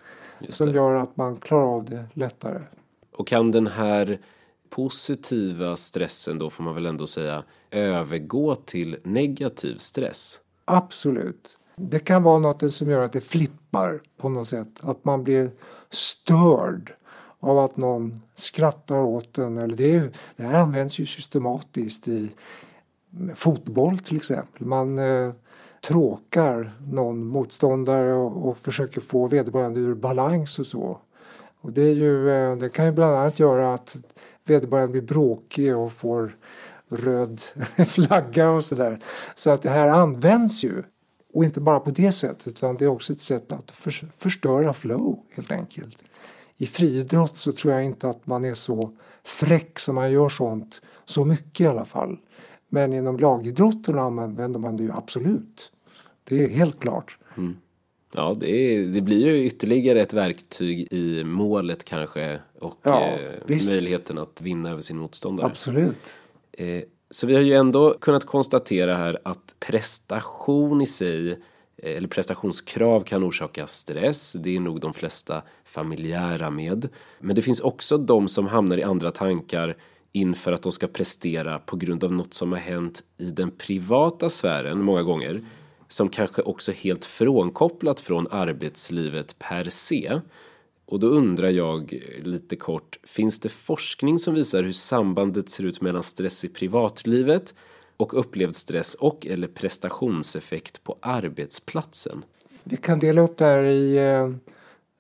[0.49, 2.61] Som gör att man klarar av det lättare.
[3.13, 4.19] Och kan den här
[4.71, 10.41] positiva stressen då får man väl ändå säga övergå till negativ stress?
[10.65, 11.59] Absolut.
[11.77, 14.69] Det kan vara något som gör att det flippar på något sätt.
[14.81, 15.51] Att man blir
[15.91, 16.93] störd
[17.41, 19.59] av att någon skrattar åt den.
[19.59, 22.31] Eller det, det här används ju systematiskt i
[23.35, 24.67] fotboll till exempel.
[24.67, 25.33] Man eh,
[25.89, 30.99] tråkar någon motståndare och, och, försöker få vederbörande ur balans och så.
[31.61, 33.97] Och det, är ju, eh, det kan ju bland annat göra att
[34.45, 36.37] vederbörande blir bråkig och får
[36.89, 37.41] röd
[37.87, 38.99] flagga och sådär.
[39.35, 40.83] Så att det här används ju.
[41.35, 43.71] Och inte bara på det sättet utan det är också ett sätt att
[44.15, 46.05] förstöra flow helt enkelt.
[46.57, 48.91] I friidrott så tror jag inte att man är så
[49.25, 52.19] fräck som man gör sånt så mycket i alla fall.
[52.69, 55.73] Men inom lagidrotten använder man det ju absolut.
[56.25, 57.19] Det är helt klart.
[57.37, 57.57] Mm.
[58.13, 63.57] Ja, det, är, det, blir ju ytterligare ett verktyg i målet kanske och ja, eh,
[63.71, 65.47] möjligheten att vinna över sin motståndare.
[65.47, 66.19] Absolut.
[66.53, 72.09] Eh, så vi har ju ändå kunnat konstatera här att prestation i sig eh, eller
[72.09, 74.33] prestationskrav kan orsaka stress.
[74.33, 76.89] Det är nog de flesta familjära med.
[77.21, 79.77] Men det finns också de som hamnar i andra tankar
[80.17, 84.29] inför att de ska prestera på grund av något som har hänt i den privata
[84.29, 85.45] sfären många gånger
[85.89, 90.21] som kanske också helt frånkopplat från arbetslivet per se.
[90.87, 95.81] Och då undrar jag lite kort, finns det forskning som visar hur sambandet ser ut
[95.81, 97.55] mellan stress i privatlivet
[97.97, 102.25] och upplevd stress och eller prestationseffekt på arbetsplatsen?
[102.65, 104.31] Vi kan dela upp det här i eh,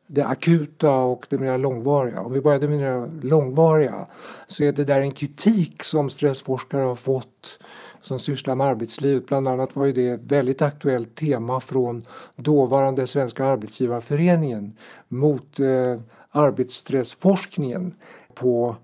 [0.07, 2.21] det akuta och det mer långvariga.
[2.21, 4.07] Om vi börjar med det långvariga
[4.47, 7.59] så är det där en kritik som stressforskare har fått
[8.01, 9.27] som sysslar med arbetslivet.
[9.27, 14.77] Bland annat var ju det ett väldigt aktuellt tema från dåvarande Svenska arbetsgivarföreningen
[15.09, 17.95] mot eh, arbetsstressforskningen
[18.35, 18.77] på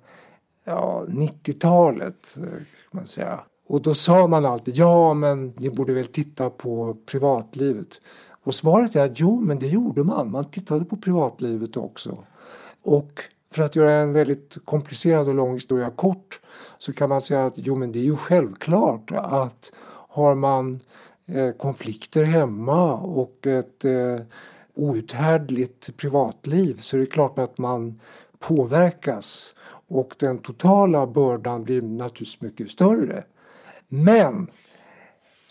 [0.65, 2.37] ja, 90-talet.
[2.37, 3.41] Eh, kan man säga.
[3.69, 8.01] Och då sa man alltid ja men ni borde väl titta på privatlivet.
[8.43, 10.31] Och svaret är att jo, men det gjorde man.
[10.31, 12.19] Man tittade på privatlivet också.
[12.85, 13.21] Och
[13.53, 16.41] för att göra en väldigt komplicerad och lång historia kort
[16.79, 19.73] så kan man säga att jo, men det är ju självklart att
[20.09, 20.81] har man
[21.27, 24.21] eh, konflikter hemma och ett eh,
[24.75, 28.01] outhärdligt privatliv så är det klart att man
[28.39, 29.55] påverkas
[29.89, 33.25] och den totala bördan blir naturligtvis mycket större.
[33.89, 34.47] Men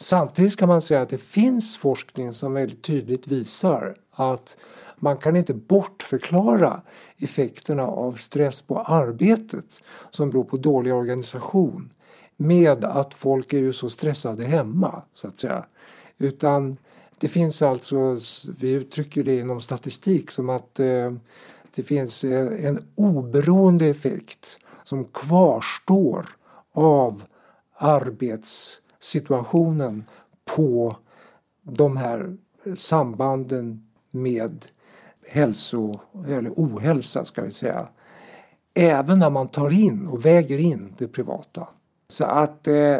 [0.01, 4.57] Samtidigt kan man säga att det finns forskning som väldigt tydligt visar att
[4.95, 6.81] man kan inte bortförklara
[7.17, 11.93] effekterna av stress på arbetet som beror på dålig organisation
[12.37, 15.65] med att folk är ju så stressade hemma så att säga.
[16.17, 16.77] Utan
[17.19, 18.17] det finns alltså,
[18.59, 21.13] vi uttrycker det inom statistik som att eh,
[21.75, 26.25] det finns eh, en oberoende effekt som kvarstår
[26.73, 27.23] av
[27.77, 30.03] arbets situationen
[30.55, 30.95] på
[31.63, 32.37] de här
[32.75, 34.65] sambanden med
[35.27, 37.87] hälso eller ohälsa ska vi säga.
[38.73, 41.67] Även när man tar in och väger in det privata.
[42.07, 42.97] Så att eh,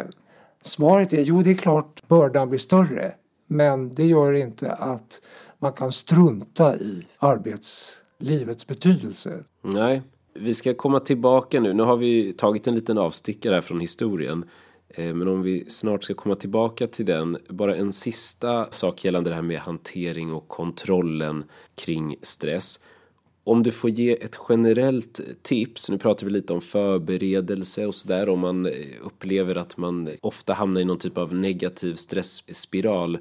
[0.62, 3.14] svaret är jo det är klart bördan blir större.
[3.46, 5.20] Men det gör inte att
[5.58, 9.44] man kan strunta i arbetslivets betydelse.
[9.62, 10.02] Nej,
[10.34, 11.72] vi ska komma tillbaka nu.
[11.72, 14.44] Nu har vi tagit en liten avstickare här från historien.
[14.94, 19.30] Eh, men om vi snart ska komma tillbaka till den, bara en sista sak gällande
[19.30, 22.80] det här med hantering och kontrollen kring stress.
[23.44, 28.28] Om du får ge ett generellt tips, nu pratar vi lite om förberedelse och sådär,
[28.28, 33.18] om man eh, upplever att man ofta hamnar i någon typ av negativ stressspiral.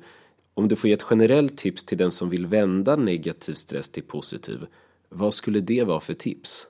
[0.53, 4.03] Om du får ge ett generellt tips till den som vill vända negativ stress till
[4.03, 4.65] positiv,
[5.09, 6.67] vad skulle det vara för tips?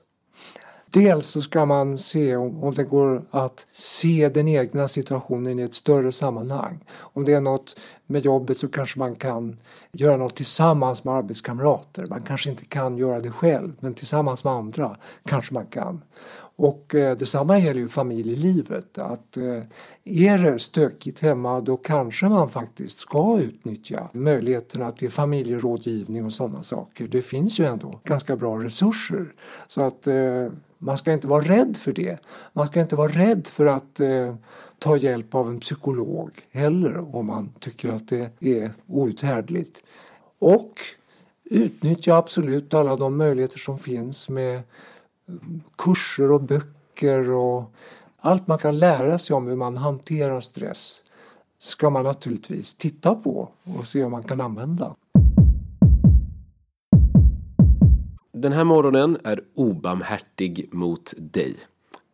[0.92, 5.62] Dels så ska man se om, om det går att se den egna situationen i
[5.62, 6.84] ett större sammanhang.
[6.98, 7.76] Om det är något
[8.06, 9.56] med jobbet så kanske man kan
[9.92, 12.06] göra något tillsammans med arbetskamrater.
[12.06, 16.02] Man kanske inte kan göra det själv men tillsammans med andra kanske man kan.
[16.56, 18.98] Och eh, detsamma gäller ju familjelivet.
[18.98, 19.62] Att eh,
[20.04, 26.62] är det stökigt hemma då kanske man faktiskt ska utnyttja möjligheterna till familjerådgivning och sådana
[26.62, 27.06] saker.
[27.06, 29.32] Det finns ju ändå ganska bra resurser.
[29.66, 30.48] Så att eh,
[30.82, 32.18] man ska inte vara rädd för det.
[32.52, 34.34] Man ska inte vara rädd för att eh,
[34.78, 39.82] ta hjälp av en psykolog heller om man tycker att det är outhärdligt.
[40.38, 40.80] Och
[41.44, 45.34] utnyttja absolut alla de möjligheter som finns med eh,
[45.78, 47.72] kurser och böcker och
[48.18, 51.02] allt man kan lära sig om hur man hanterar stress
[51.58, 54.94] ska man naturligtvis titta på och se om man kan använda.
[58.34, 61.56] Den här morgonen är obarmhärtig mot dig.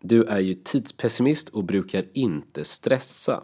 [0.00, 3.42] Du är ju tidspessimist och brukar inte stressa.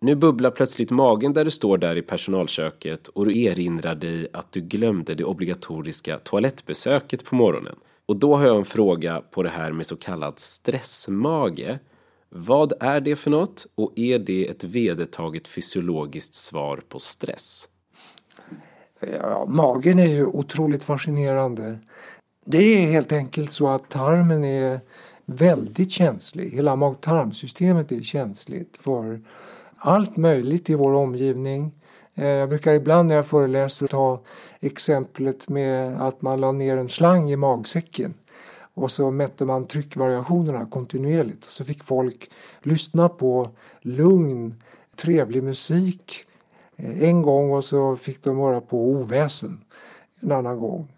[0.00, 4.52] Nu bubblar plötsligt magen där du står där i personalköket och du erinrar dig att
[4.52, 7.76] du glömde det obligatoriska toalettbesöket på morgonen.
[8.06, 11.78] Och då har jag en fråga på det här med så kallad stressmage.
[12.28, 17.68] Vad är det för något och är det ett vedertaget fysiologiskt svar på stress?
[19.12, 21.78] Ja, magen är ju otroligt fascinerande.
[22.44, 24.80] Det är helt enkelt så att tarmen är
[25.26, 26.50] väldigt känslig.
[26.50, 29.20] Hela mag-tarmsystemet är känsligt för
[29.76, 31.72] allt möjligt i vår omgivning.
[32.14, 34.22] Eh, jag brukar ibland när jag föreläser ta
[34.60, 38.14] exemplet med att man la ner en slang i magsäcken
[38.74, 41.44] och så mätte man tryckvariationerna kontinuerligt.
[41.44, 42.30] Så fick folk
[42.62, 44.54] lyssna på lugn,
[44.96, 46.26] trevlig musik
[46.76, 49.64] Eh, en gång och så fick de höra på oväsen
[50.20, 50.88] en annan gång.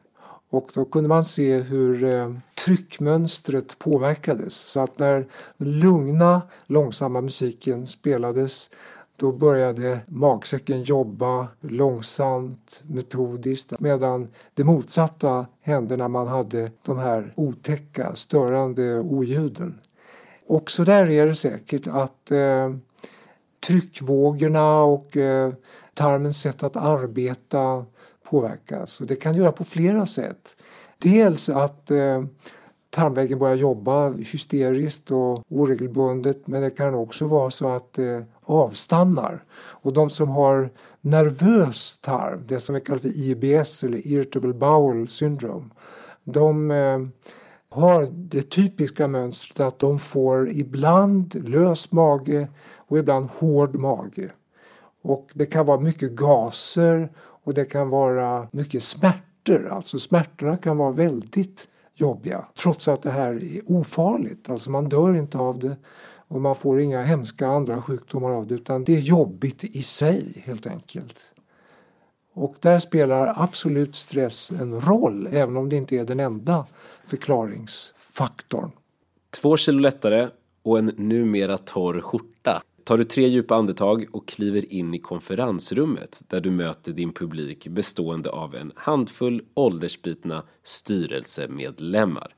[0.50, 2.34] Och då kunde man se hur eh,
[2.64, 4.54] tryckmönstret påverkades.
[4.54, 8.70] Så att när den lugna, långsamma musiken spelades
[9.16, 17.32] då började magsäcken jobba långsamt, metodiskt medan det motsatta hände när man hade de här
[17.36, 19.80] otäcka, störande oljuden.
[20.46, 22.74] Och så där är det säkert att eh,
[23.66, 25.52] tryckvågorna och eh,
[25.94, 27.84] tarmens sätt att arbeta
[28.30, 29.00] påverkas.
[29.00, 30.56] Och det kan göra på flera sätt.
[30.98, 32.24] Dels att eh,
[32.90, 39.44] tarmväggen börjar jobba hysteriskt och oregelbundet men det kan också vara så att det avstannar.
[39.54, 45.08] Och de som har nervös tarm, det som vi kallar för IBS eller Irritable Bowel
[45.08, 45.70] Syndrome,
[46.24, 46.98] de eh,
[47.70, 52.48] har det typiska mönstret att de får ibland lös mage
[52.88, 54.32] och ibland hård mage.
[55.02, 59.68] Och det kan vara mycket gaser och det kan vara mycket smärtor.
[59.68, 64.50] Alltså smärtorna kan vara väldigt jobbiga trots att det här är ofarligt.
[64.50, 65.76] Alltså man dör inte av det
[66.28, 70.42] och man får inga hemska andra sjukdomar av det utan det är jobbigt i sig
[70.44, 71.32] helt enkelt.
[72.34, 76.66] Och där spelar absolut stress en roll även om det inte är den enda
[77.06, 78.70] förklaringsfaktorn.
[79.40, 80.28] Två kilo lättare
[80.62, 86.22] och en numera torr skjorta tar du tre djupa andetag och kliver in i konferensrummet
[86.28, 92.34] där du möter din publik bestående av en handfull åldersbitna styrelsemedlemmar.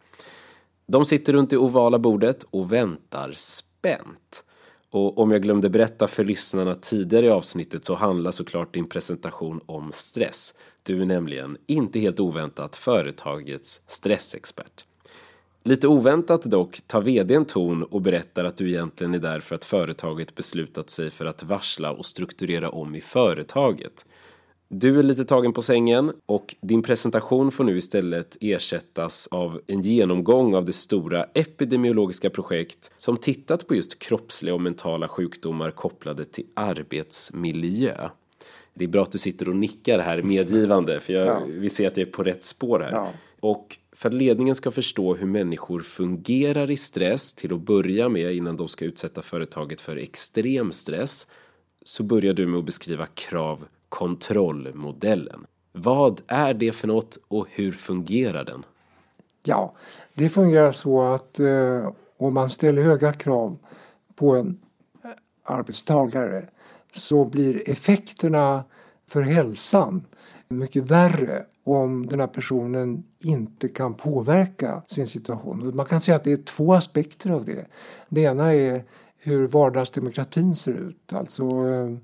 [0.86, 4.44] De sitter runt det ovala bordet och väntar spänt.
[4.90, 9.60] Och om jag glömde berätta för lyssnarna tidigare i avsnittet så handlar såklart din presentation
[9.66, 10.54] om stress.
[10.82, 14.87] Du är nämligen, inte helt oväntat, företagets stressexpert.
[15.64, 19.64] Lite oväntat dock tar vdn ton och berättar att du egentligen är där för att
[19.64, 24.04] företaget beslutat sig för att varsla och strukturera om i företaget.
[24.70, 29.80] Du är lite tagen på sängen och din presentation får nu istället ersättas av en
[29.80, 36.24] genomgång av det stora epidemiologiska projekt som tittat på just kroppsliga och mentala sjukdomar kopplade
[36.24, 38.08] till arbetsmiljö.
[38.74, 41.42] Det är bra att du sitter och nickar här medgivande för jag, ja.
[41.48, 42.92] vi ser att jag är på rätt spår här.
[42.92, 43.12] Ja.
[43.40, 48.34] Och för att ledningen ska förstå hur människor fungerar i stress till att börja med
[48.34, 51.26] innan de ska utsätta företaget för extrem stress
[51.82, 55.46] så börjar du med att beskriva krav kontrollmodellen.
[55.72, 58.64] Vad är det för något och hur fungerar den?
[59.42, 59.74] Ja,
[60.14, 63.58] det fungerar så att eh, om man ställer höga krav
[64.14, 64.60] på en
[65.04, 65.10] eh,
[65.44, 66.48] arbetstagare
[66.92, 68.64] så blir effekterna
[69.06, 70.04] för hälsan
[70.48, 71.44] mycket värre
[71.76, 75.76] om den här personen inte kan påverka sin situation.
[75.76, 77.66] Man kan säga att det är två aspekter av det.
[78.08, 78.84] Det ena är
[79.18, 81.12] hur vardagsdemokratin ser ut.
[81.12, 81.96] Alltså eh,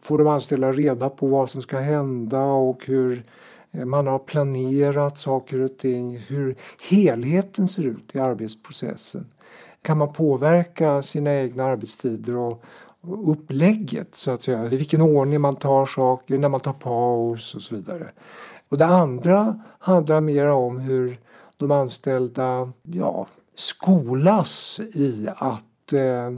[0.00, 3.24] får de anställda reda på vad som ska hända och hur
[3.70, 6.56] eh, man har planerat saker och ting, hur
[6.90, 9.26] helheten ser ut i arbetsprocessen.
[9.82, 12.64] Kan man påverka sina egna arbetstider och,
[13.04, 17.62] upplägget så att säga, i vilken ordning man tar saker, när man tar paus och
[17.62, 18.10] så vidare.
[18.72, 21.20] Och det andra handlar mer om hur
[21.56, 26.30] de anställda ja, skolas i att eh,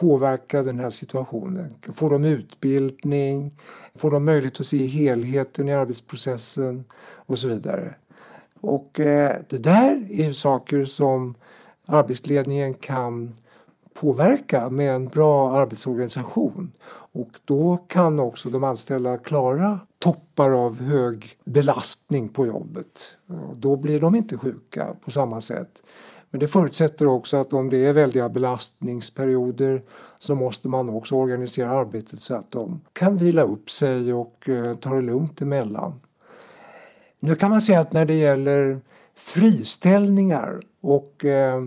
[0.00, 1.74] påverka den här situationen.
[1.92, 3.58] Får de utbildning?
[3.94, 6.84] Får de möjlighet att se helheten i arbetsprocessen?
[7.14, 7.94] Och så vidare.
[8.60, 11.34] Och eh, det där är saker som
[11.86, 13.34] arbetsledningen kan
[14.00, 16.72] påverka med en bra arbetsorganisation.
[17.12, 23.16] Och då kan också de anställda klara toppar av hög belastning på jobbet.
[23.54, 25.82] Då blir de inte sjuka på samma sätt.
[26.30, 29.82] Men det förutsätter också att om det är väldiga belastningsperioder
[30.18, 34.74] så måste man också organisera arbetet så att de kan vila upp sig och eh,
[34.74, 36.00] ta det lugnt emellan.
[37.20, 38.80] Nu kan man säga att när det gäller
[39.14, 41.64] friställningar och eh,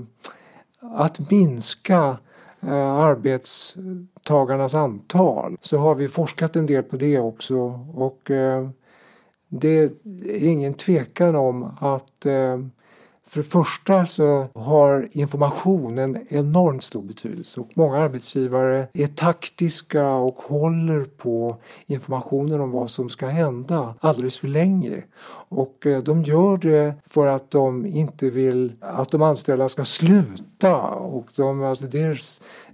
[0.81, 2.17] att minska
[2.61, 7.57] eh, arbetstagarnas antal så har vi forskat en del på det också.
[7.93, 8.69] Och eh,
[9.47, 9.79] det
[10.25, 12.59] är ingen tvekan om att eh,
[13.29, 20.09] för det första så har information en enormt stor betydelse och många arbetsgivare är taktiska
[20.09, 25.03] och håller på informationen om vad som ska hända alldeles för länge.
[25.49, 30.77] Och eh, de gör det för att de inte vill att de anställda ska sluta.
[30.87, 32.19] Och de, alltså det är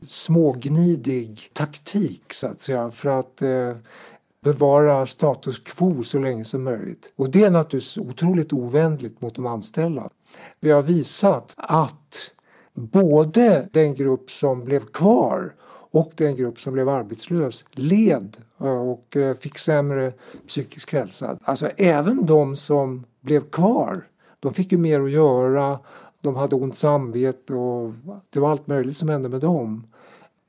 [0.02, 3.74] smågnidig taktik så att säga för att eh,
[4.46, 7.14] bevara status quo så länge som möjligt.
[7.16, 10.10] Och det är naturligtvis otroligt ovänligt mot de anställda.
[10.60, 12.32] Vi har visat att
[12.74, 15.54] både den grupp som blev kvar
[15.92, 20.14] och den grupp som blev arbetslös led eh, och eh, fick sämre
[20.48, 21.38] psykisk hälsa.
[21.44, 24.08] Alltså även de som blev kvar,
[24.40, 25.80] de fick ju mer att göra,
[26.22, 27.94] de hade ont samvete och
[28.30, 29.88] det var allt möjligt som hände med dem.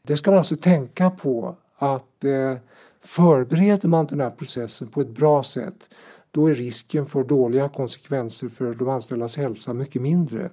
[0.03, 2.57] Det ska man alltså tänka på att eh,
[3.01, 5.91] förbereder man den här processen på ett bra sätt
[6.31, 10.51] då är risken för dåliga konsekvenser för de anställdas hälsa mycket mindre.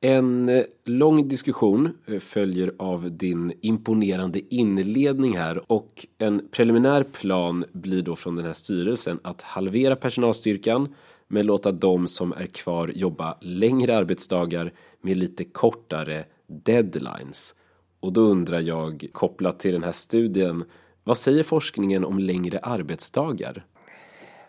[0.00, 7.64] En eh, lång diskussion eh, följer av din imponerande inledning här och en preliminär plan
[7.72, 10.94] blir då från den här styrelsen att halvera personalstyrkan
[11.28, 17.54] men låta de som är kvar jobba längre arbetsdagar med lite kortare deadlines.
[18.00, 20.64] Och då undrar jag, kopplat till den här studien,
[21.04, 23.64] vad säger forskningen om längre arbetsdagar?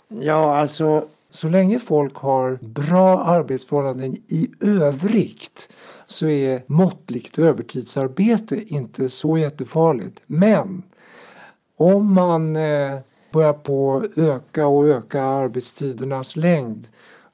[0.10, 5.70] Ja, alltså så länge folk har bra arbetsförhållanden i övrigt
[6.05, 10.22] så är måttligt övertidsarbete inte så jättefarligt.
[10.26, 10.84] Men
[11.78, 12.99] om man eh,
[13.34, 16.88] börjar på öka och öka arbetstidernas längd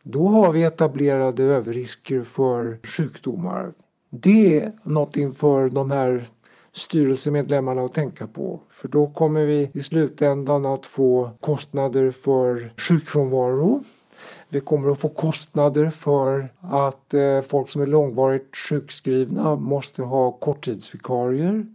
[0.04, 3.74] då har vi etablerade överrisker för sjukdomar.
[4.10, 6.26] Det är något inför de här
[6.74, 8.60] styrelsemedlemmarna att tänka på.
[8.70, 13.84] För då kommer vi i slutändan att få kostnader för sjukfrånvaro.
[14.50, 20.32] Vi kommer att få kostnader för att eh, folk som är långvarigt sjukskrivna måste ha
[20.32, 21.66] korttidsvikarier.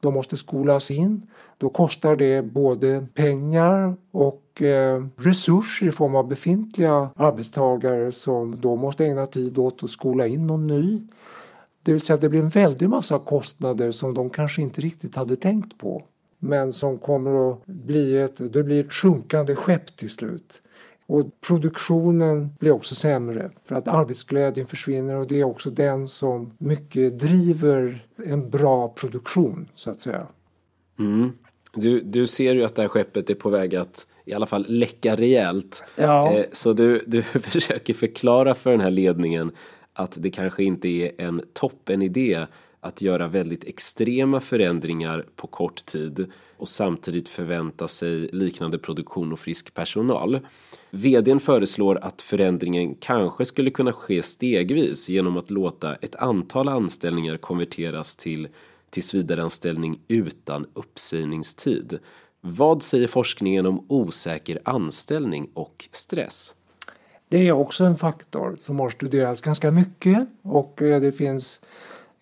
[0.00, 1.22] De måste skolas in.
[1.58, 8.76] Då kostar det både pengar och eh, resurser i form av befintliga arbetstagare som då
[8.76, 11.02] måste ägna tid åt att skola in någon ny.
[11.82, 15.16] Det vill säga att det blir en väldig massa kostnader som de kanske inte riktigt
[15.16, 16.02] hade tänkt på.
[16.38, 20.62] Men som kommer att bli ett, det blir ett sjunkande skepp till slut.
[21.06, 26.52] Och produktionen blir också sämre för att arbetsglädjen försvinner och det är också den som
[26.58, 30.26] mycket driver en bra produktion så att säga.
[30.98, 31.32] Mm.
[31.74, 34.66] Du, du ser ju att det här skeppet är på väg att i alla fall
[34.68, 35.84] läcka rejält.
[35.96, 36.32] Ja.
[36.32, 39.52] Eh, så du, du försöker förklara för den här ledningen
[39.98, 42.46] att det kanske inte är en toppen idé
[42.80, 49.38] att göra väldigt extrema förändringar på kort tid och samtidigt förvänta sig liknande produktion och
[49.38, 50.40] frisk personal.
[50.90, 57.36] VDn föreslår att förändringen kanske skulle kunna ske stegvis genom att låta ett antal anställningar
[57.36, 58.48] konverteras till
[58.90, 61.98] tillsvidareanställning utan uppsägningstid.
[62.40, 66.54] Vad säger forskningen om osäker anställning och stress?
[67.28, 71.60] Det är också en faktor som har studerats ganska mycket och eh, det finns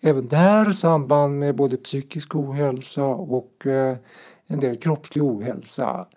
[0.01, 3.97] även där samband med både psykisk ohälsa och eh,
[4.47, 6.07] en del kroppslig ohälsa.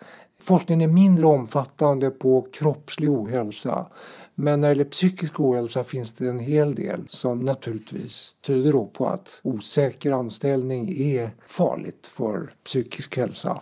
[0.41, 3.87] Forskningen är mindre omfattande på kroppslig ohälsa
[4.35, 9.07] men när det gäller psykisk ohälsa finns det en hel del som naturligtvis tyder på
[9.07, 13.61] att osäker anställning är farligt för psykisk hälsa.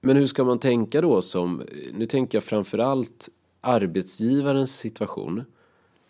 [0.00, 1.62] Men hur ska man tänka då som,
[1.92, 3.28] nu tänker jag framförallt
[3.60, 5.44] arbetsgivarens situation.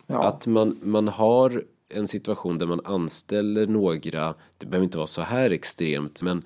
[0.07, 0.23] Ja.
[0.27, 5.21] Att man, man har en situation där man anställer några, det behöver inte vara så
[5.21, 6.45] här extremt, men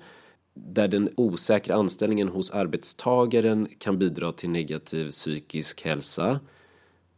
[0.54, 6.40] där den osäkra anställningen hos arbetstagaren kan bidra till negativ psykisk hälsa.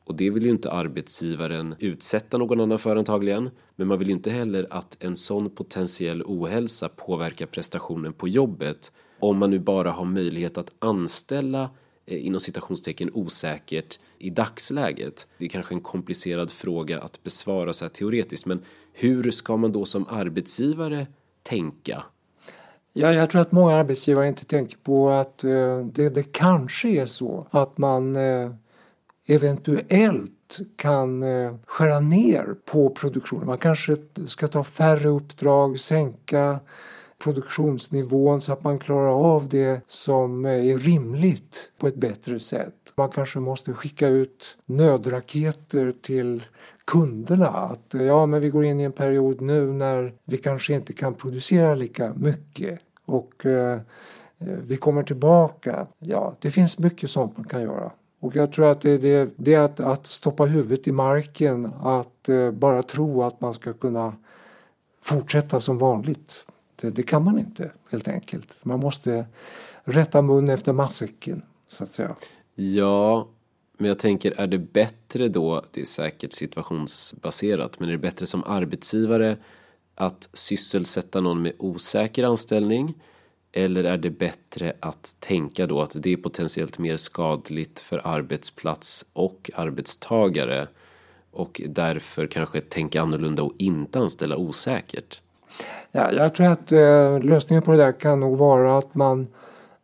[0.05, 3.51] Och det vill ju inte arbetsgivaren utsätta någon annan för antagligen.
[3.77, 8.93] Men man vill ju inte heller att en sån potentiell ohälsa påverkar prestationen på jobbet.
[9.19, 11.71] Om man nu bara har möjlighet att anställa
[12.09, 15.27] Eh, inom citationstecken osäkert i dagsläget.
[15.39, 19.73] Det är kanske en komplicerad fråga att besvara så här teoretiskt men hur ska man
[19.73, 21.07] då som arbetsgivare
[21.43, 22.03] tänka?
[22.93, 27.07] Ja, jag tror att många arbetsgivare inte tänker på att eh, det, det, kanske är
[27.07, 28.51] så att man eh,
[29.27, 33.47] eventuellt kan eh, skära ner på produktionen.
[33.47, 33.97] Man kanske
[34.27, 36.61] ska ta färre uppdrag, sänka
[37.19, 42.75] produktionsnivån så att man klarar av det som eh, är rimligt på ett bättre sätt.
[42.95, 46.43] Man kanske måste skicka ut nödraketer till
[46.85, 50.93] kunderna att ja, men vi går in i en period nu när vi kanske inte
[50.93, 53.81] kan producera lika mycket och eh,
[54.39, 55.87] eh, vi kommer tillbaka.
[55.99, 57.91] Ja, det finns mycket sånt man kan göra.
[58.21, 62.29] Och jag tror att det, det, det är att, att stoppa huvudet i marken, att
[62.29, 64.17] eh, bara tro att man ska kunna
[65.03, 66.45] fortsätta som vanligt.
[66.81, 68.65] Det, det, kan man inte helt enkelt.
[68.65, 69.27] Man måste
[69.85, 72.15] rätta mun efter matsäcken så att säga.
[72.55, 73.29] Ja,
[73.79, 78.27] men jag tänker är det bättre då, det är säkert situationsbaserat, men är det bättre
[78.27, 79.37] som arbetsgivare
[79.95, 82.95] att sysselsätta någon med osäker anställning
[83.53, 89.05] eller är det bättre att tänka då att det är potentiellt mer skadligt för arbetsplats
[89.13, 90.69] och arbetstagare
[91.31, 95.21] och därför kanske tänka annorlunda och inte anställa osäkert?
[95.93, 99.27] Ja, jag tror att eh, lösningen på det där kan nog vara att man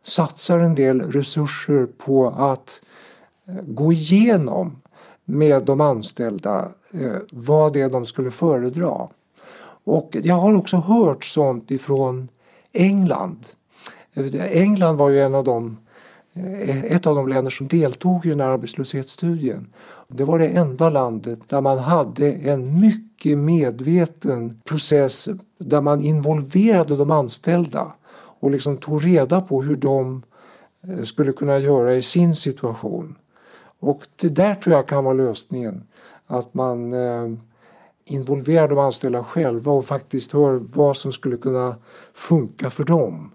[0.03, 2.81] satsar en del resurser på att
[3.47, 4.81] eh, gå igenom
[5.25, 9.07] med de anställda eh, vad det är de skulle föredra.
[9.83, 12.29] Och jag har också hört sånt ifrån
[12.73, 13.45] England.
[14.13, 15.77] Eh, England var ju en av de
[16.35, 19.67] Eh, ett av de länder som deltog i den här arbetslöshetsstudien.
[20.07, 26.95] Det var det enda landet där man hade en mycket medveten process där man involverade
[26.95, 27.93] de anställda
[28.39, 30.23] och liksom tog reda på hur de
[30.87, 33.15] eh, skulle kunna göra i sin situation.
[33.79, 35.87] Och det där tror jag kan vara lösningen.
[36.27, 37.37] Att man eh,
[38.05, 41.75] involverar de anställda själva och faktiskt hör vad som skulle kunna
[42.13, 43.31] funka för dem.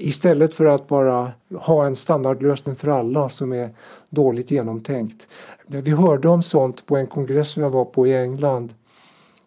[0.00, 3.70] Istället för att bara ha en standardlösning för alla som är
[4.10, 5.28] dåligt genomtänkt.
[5.66, 8.74] Vi hörde om sånt på en kongress som jag var på i England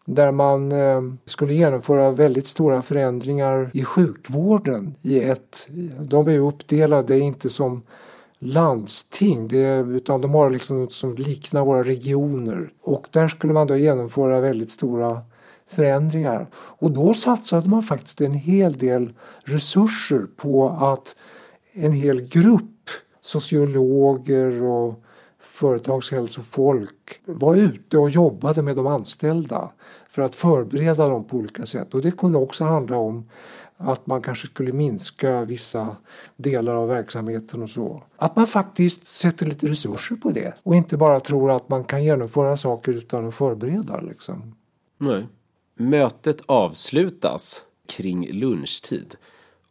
[0.05, 4.95] där man eh, skulle genomföra väldigt stora förändringar i sjukvården.
[5.01, 5.67] I ett,
[5.99, 7.81] de är uppdelade inte som
[8.39, 12.71] landsting det, utan de har liksom något som liknar våra regioner.
[12.81, 15.21] Och där skulle man då genomföra väldigt stora
[15.71, 16.47] förändringar.
[16.53, 19.13] Och då satsade man faktiskt en hel del
[19.43, 21.15] resurser på att
[21.73, 22.89] en hel grupp
[23.21, 25.03] sociologer och
[25.39, 29.71] företagshälsofolk var ute och jobbade med de anställda
[30.09, 31.93] för att förbereda dem på olika sätt.
[31.93, 33.29] Och det kunde också handla om
[33.77, 35.95] att man kanske skulle minska vissa
[36.35, 38.03] delar av verksamheten och så.
[38.17, 42.03] Att man faktiskt sätter lite resurser på det och inte bara tror att man kan
[42.03, 43.99] genomföra saker utan att förbereda.
[43.99, 44.55] Liksom.
[44.97, 45.27] Nej.
[45.81, 49.15] Mötet avslutas kring lunchtid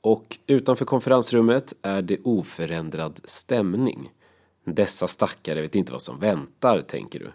[0.01, 4.11] och utanför konferensrummet är det oförändrad stämning.
[4.65, 7.33] Dessa stackare vet inte vad som väntar, tänker du.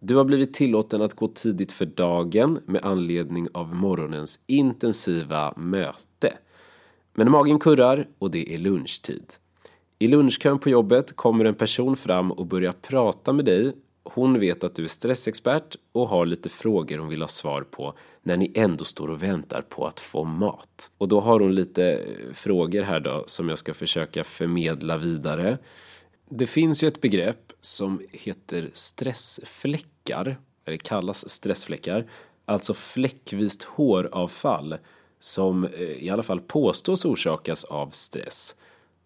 [0.00, 6.32] Du har blivit tillåten att gå tidigt för dagen med anledning av morgonens intensiva möte.
[7.14, 9.32] Men magen kurrar och det är lunchtid.
[9.98, 13.72] I lunchkön på jobbet kommer en person fram och börjar prata med dig
[14.14, 17.94] hon vet att du är stressexpert och har lite frågor hon vill ha svar på
[18.22, 20.90] när ni ändå står och väntar på att få mat.
[20.98, 25.58] Och då har hon lite eh, frågor här då som jag ska försöka förmedla vidare.
[26.28, 32.10] Det finns ju ett begrepp som heter stressfläckar, eller kallas stressfläckar,
[32.44, 34.76] alltså fläckvist håravfall
[35.20, 38.54] som eh, i alla fall påstås orsakas av stress.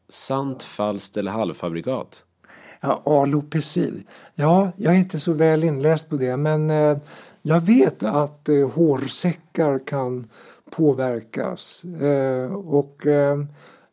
[0.08, 2.24] Sant, falskt eller halvfabrikat?
[2.84, 4.04] Ja, alopecin.
[4.34, 6.98] Ja, jag är inte så väl inläst på det men eh,
[7.42, 10.28] jag vet att eh, hårsäckar kan
[10.76, 11.84] påverkas.
[11.84, 13.06] Eh, och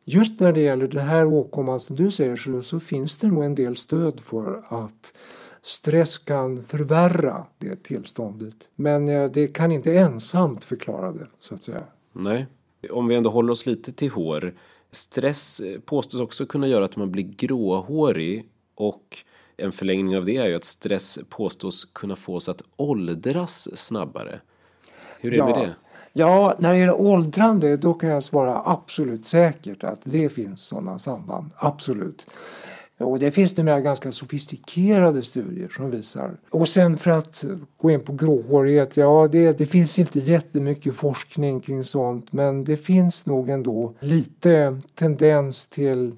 [0.06, 3.44] just när det gäller den här åkomman som du säger så, så finns det nog
[3.44, 5.14] en del stöd för att
[5.62, 8.56] stress kan förvärra det tillståndet.
[8.76, 11.84] Men det kan inte ensamt förklara det så att säga.
[12.14, 12.48] Nej.
[12.90, 14.54] Om vi ändå håller oss lite till hår.
[14.92, 18.50] Stress påstås också kunna göra att man blir gråhårig
[18.80, 19.18] och
[19.58, 24.40] en förlängning av det är ju att stress påstås kunna få oss att åldras snabbare.
[25.20, 25.46] Hur är det ja.
[25.46, 25.76] med det?
[26.14, 31.00] Ja, när det gäller åldrande då kan jag svara absolut säkert att det finns sådana
[31.00, 31.52] samband.
[31.56, 32.28] Absolut.
[32.98, 36.38] Och det finns numera ganska sofistikerade studier som visar.
[36.50, 37.46] Och sen för att
[37.78, 42.78] gå in på gråhårighet, ja det, det finns inte jättemycket forskning kring sånt men det
[42.78, 46.16] finns nog ändå lite tendens till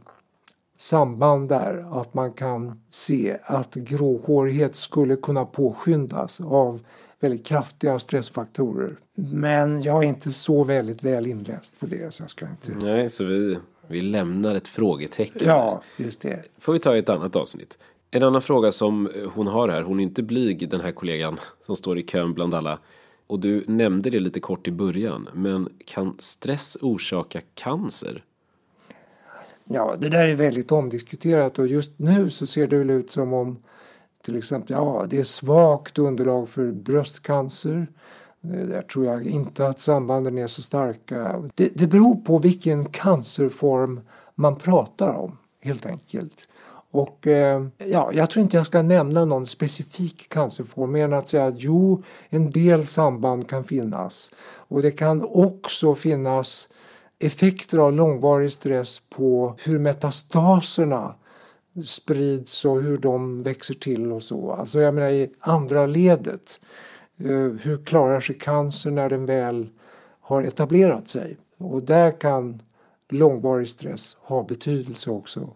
[0.82, 2.00] samband där.
[2.00, 6.82] Att man kan se att gråhårighet skulle kunna påskyndas av
[7.20, 9.00] väldigt kraftiga stressfaktorer.
[9.16, 12.86] Men jag är inte så väldigt väl inläst på det så jag ska inte...
[12.86, 13.58] Nej, så vi,
[13.88, 15.48] vi lämnar ett frågetecken.
[15.48, 16.44] Ja, just det.
[16.60, 17.78] får vi ta ett annat avsnitt.
[18.12, 21.76] En annan fråga som hon har här, hon är inte blyg den här kollegan som
[21.76, 22.80] står i kön bland alla.
[23.28, 28.24] Och du nämnde det lite kort i början, men kan stress orsaka cancer?
[29.74, 33.34] Ja, det där är väldigt omdiskuterat och just nu så ser det väl ut som
[33.34, 33.60] om
[34.24, 37.88] till exempel, ja det är svagt underlag för bröstcancer.
[38.44, 41.44] Eh, där tror jag inte att sambanden är så starka.
[41.56, 44.02] Det, det beror på vilken cancerform
[44.36, 46.48] man pratar om helt enkelt.
[46.92, 51.28] Och eh, ja, jag tror inte jag ska nämna någon specifik cancerform mer än att
[51.28, 54.32] säga att jo, en del samband kan finnas.
[54.42, 56.70] Och det kan också finnas
[57.26, 61.16] effekter av långvarig stress på hur metastaserna
[61.86, 64.52] sprids och hur de växer till och så.
[64.52, 66.62] Alltså jag menar i andra ledet.
[67.62, 69.70] Hur klarar sig cancer när den väl
[70.22, 71.38] har etablerat sig?
[71.58, 72.62] Och där kan
[73.10, 75.50] långvarig stress ha betydelse också.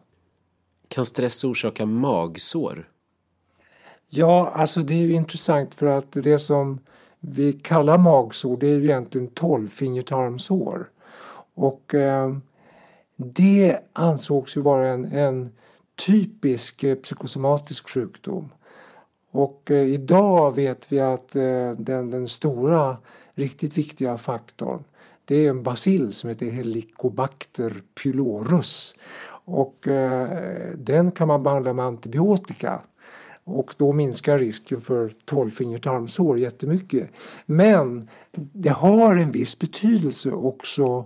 [0.87, 2.89] Kan stress orsaka magsår?
[4.09, 6.79] Ja, alltså det är ju intressant för att det som
[7.19, 10.89] vi kallar magsår det är ju egentligen tolvfingertarmsår.
[11.55, 12.37] Och eh,
[13.15, 15.51] det ansågs ju vara en, en
[16.07, 18.49] typisk eh, psykosomatisk sjukdom.
[19.31, 22.97] Och eh, idag vet vi att eh, den, den stora,
[23.35, 24.83] riktigt viktiga faktorn
[25.25, 28.95] det är en bacill som heter Helicobacter pylorus.
[29.45, 32.81] Och eh, den kan man behandla med antibiotika.
[33.43, 37.09] Och då minskar risken för tolvfingertarmsår jättemycket.
[37.45, 41.05] Men det har en viss betydelse också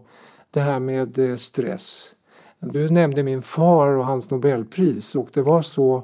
[0.51, 2.15] det här med eh, stress.
[2.59, 6.03] Du nämnde min far och hans nobelpris och det var så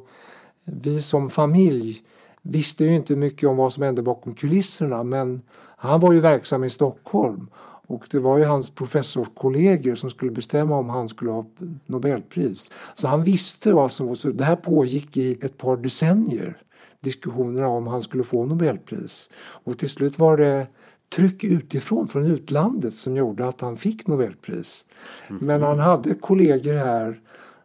[0.63, 2.01] vi som familj
[2.41, 5.41] visste ju inte mycket om vad som hände bakom kulisserna men
[5.77, 7.47] han var ju verksam i Stockholm
[7.87, 11.45] och det var ju hans professorskollegor som skulle bestämma om han skulle ha
[11.85, 12.71] Nobelpris.
[12.93, 14.29] Så han visste vad som var så.
[14.29, 16.57] Det här pågick i ett par decennier.
[16.99, 19.29] Diskussionerna om han skulle få Nobelpris.
[19.37, 20.67] Och till slut var det
[21.09, 24.85] tryck utifrån, från utlandet som gjorde att han fick Nobelpris.
[25.29, 25.45] Mm.
[25.45, 27.19] Men han hade kollegor här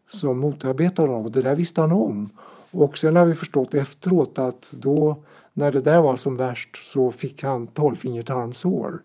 [0.09, 2.30] som motarbetade honom och det där visste han om.
[2.70, 5.22] Och sen har vi förstått efteråt att då
[5.53, 9.03] när det där var som värst så fick han tolvfingertarmsår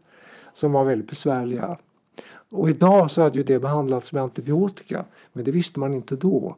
[0.53, 1.77] som var väldigt besvärliga.
[2.49, 6.55] Och idag så hade ju det behandlats med antibiotika men det visste man inte då.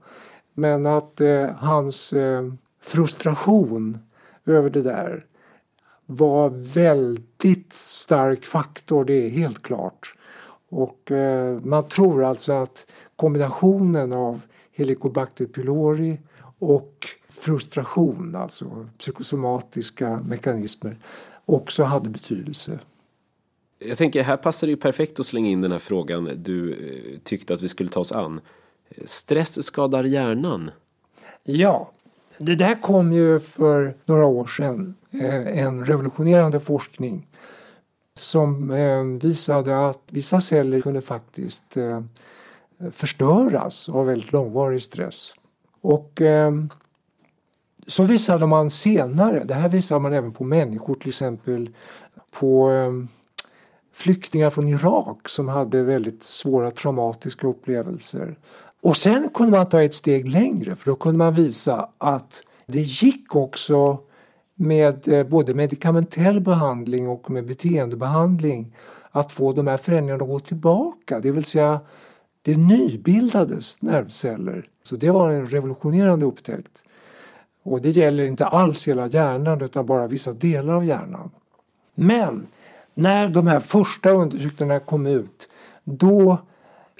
[0.54, 3.98] Men att eh, hans eh, frustration
[4.46, 5.26] över det där
[6.08, 10.14] var väldigt stark faktor, det är helt klart.
[10.70, 14.42] Och eh, man tror alltså att kombinationen av
[14.72, 16.20] Helicobacter pylori
[16.60, 20.98] och frustration, alltså psykosomatiska mekanismer,
[21.46, 22.80] också hade betydelse.
[23.80, 27.20] Jag tänker, här passar det ju perfekt att slänga in den här frågan du eh,
[27.24, 28.42] tyckte att vi skulle ta oss an.
[29.06, 30.72] Stress skadar hjärnan.
[31.44, 31.92] Ja,
[32.38, 34.96] det där kom ju för några år sedan.
[35.22, 37.28] Eh, en revolutionerande forskning
[38.16, 42.02] som eh, visade att vissa celler kunde faktiskt eh,
[42.92, 45.34] förstöras av väldigt långvarig stress.
[45.82, 46.22] Och
[47.88, 51.70] så visade man senare, det här visade man även på människor till exempel
[52.40, 52.72] på
[53.94, 58.36] flyktingar från Irak som hade väldigt svåra traumatiska upplevelser.
[58.82, 62.82] Och sen kunde man ta ett steg längre för då kunde man visa att det
[62.82, 64.00] gick också
[64.60, 68.76] med eh, både medikamentell behandling och med beteendebehandling
[69.12, 71.20] att få de här förändringarna att gå tillbaka.
[71.20, 71.80] Det vill säga,
[72.42, 74.70] det nybildades nervceller.
[74.84, 76.84] Så det var en revolutionerande upptäckt.
[77.64, 81.30] Och det gäller inte alls hela hjärnan utan bara vissa delar av hjärnan.
[81.96, 82.48] Men
[82.94, 85.50] när de här första undersökningarna kom ut
[85.84, 86.38] då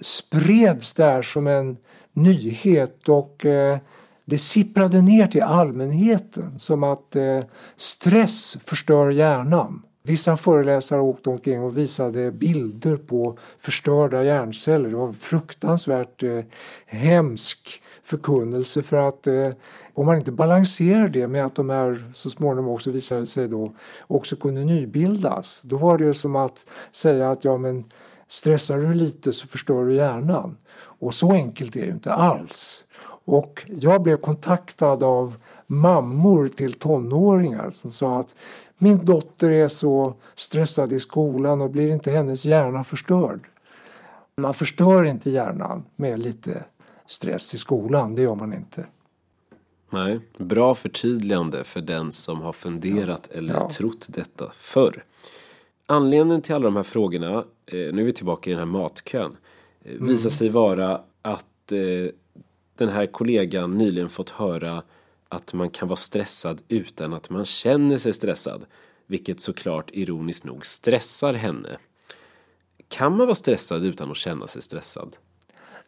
[0.02, 1.78] spreds det här som en
[2.14, 3.78] nyhet och eh,
[4.30, 7.40] det sipprade ner till allmänheten som att eh,
[7.76, 9.82] stress förstör hjärnan.
[10.04, 14.90] Vissa föreläsare åkte omkring och visade bilder på förstörda hjärnceller.
[14.90, 16.40] Det var en fruktansvärt eh,
[16.86, 19.50] hemsk förkunnelse för att eh,
[19.94, 23.76] om man inte balanserar det med att de här så småningom också visade sig då
[24.08, 25.62] också kunde nybildas.
[25.66, 27.86] Då var det som att säga att ja men
[28.28, 30.58] stressar du lite så förstör du hjärnan.
[31.00, 32.87] Och så enkelt är det inte alls.
[33.28, 38.36] Och jag blev kontaktad av mammor till tonåringar som sa att
[38.78, 43.40] min dotter är så stressad i skolan och blir inte hennes hjärna förstörd?
[44.38, 46.64] Man förstör inte hjärnan med lite
[47.06, 48.86] stress i skolan, det gör man inte.
[49.90, 53.38] Nej, bra förtydligande för den som har funderat ja.
[53.38, 53.70] eller ja.
[53.70, 55.04] trott detta förr.
[55.86, 59.38] Anledningen till alla de här frågorna, eh, nu är vi tillbaka i den här matkön,
[59.84, 60.08] eh, mm.
[60.08, 62.12] visar sig vara att eh,
[62.78, 64.84] den här kollegan nyligen fått höra
[65.30, 68.66] att man kan vara stressad utan att man känner sig stressad.
[69.08, 71.78] Vilket såklart ironiskt nog stressar henne.
[72.88, 75.16] Kan man vara stressad utan att känna sig stressad?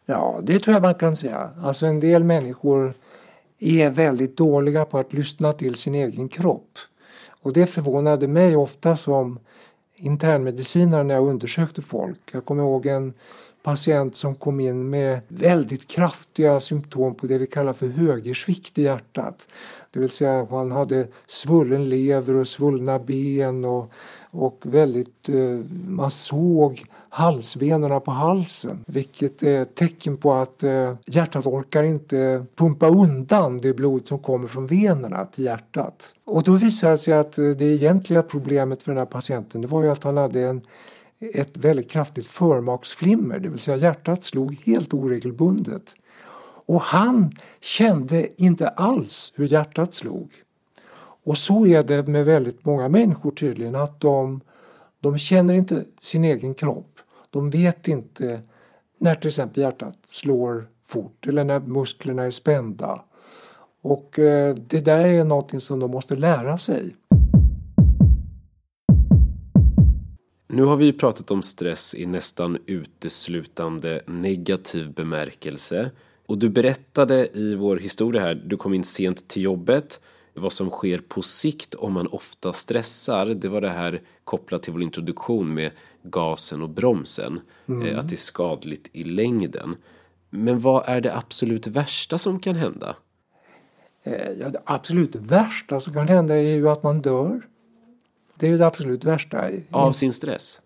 [0.06, 1.50] Ja, det tror jag man kan säga.
[1.62, 2.94] Alltså en del människor
[3.58, 6.78] är väldigt dåliga på att lyssna till sin egen kropp.
[7.42, 9.38] Och det förvånade mig ofta som
[9.96, 12.20] internmedicinare när jag undersökte folk.
[12.32, 13.14] Jag kommer ihåg en
[13.62, 18.82] patient som kom in med väldigt kraftiga symptom på det vi kallar för högersvikt i
[18.82, 19.48] hjärtat.
[19.90, 23.92] Det vill säga han hade svullen lever och svullna ben och,
[24.30, 30.94] och väldigt, eh, man såg halsvenerna på halsen vilket är ett tecken på att eh,
[31.06, 36.14] hjärtat orkar inte pumpa undan det blod som kommer från venerna till hjärtat.
[36.24, 39.68] Och då visade det sig att eh, det egentliga problemet för den här patienten det
[39.68, 40.60] var ju att han hade en
[41.20, 45.94] ett väldigt kraftigt förmaksflimmer, det vill säga hjärtat slog helt oregelbundet.
[46.66, 50.30] Och han kände inte alls hur hjärtat slog.
[51.24, 54.40] Och så är det med väldigt många människor tydligen att de,
[55.00, 56.98] de känner inte sin egen kropp.
[57.30, 58.40] De vet inte
[58.98, 63.04] när till exempel hjärtat slår fort eller när musklerna är spända.
[63.82, 66.96] Och eh, det där är någonting som de måste lära sig.
[70.52, 75.90] Nu har vi pratat om stress i nästan uteslutande negativ bemärkelse.
[76.26, 80.00] Och du berättade i vår historia här, du kom in sent till jobbet,
[80.34, 83.26] vad som sker på sikt om man ofta stressar.
[83.26, 85.70] Det var det här kopplat till vår introduktion med
[86.02, 87.40] gasen och bromsen.
[87.68, 87.86] Mm.
[87.86, 89.76] Eh, att det är skadligt i längden.
[90.30, 92.96] Men vad är det absolut värsta som kan hända?
[94.02, 97.40] Eh, ja, det absolut värsta som kan hända är ju att man dör.
[98.40, 99.44] Det är det absolut värsta.
[99.70, 100.60] Av sin stress?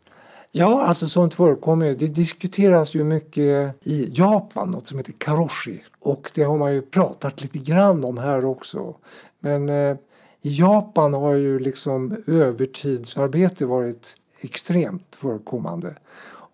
[0.52, 5.82] Ja, alltså sånt förekommer Det diskuteras ju mycket i Japan, något som heter karoshi.
[6.00, 8.94] Och det har man ju pratat lite grann om här också.
[9.40, 9.96] Men eh,
[10.42, 15.96] i Japan har ju liksom övertidsarbete varit extremt förekommande.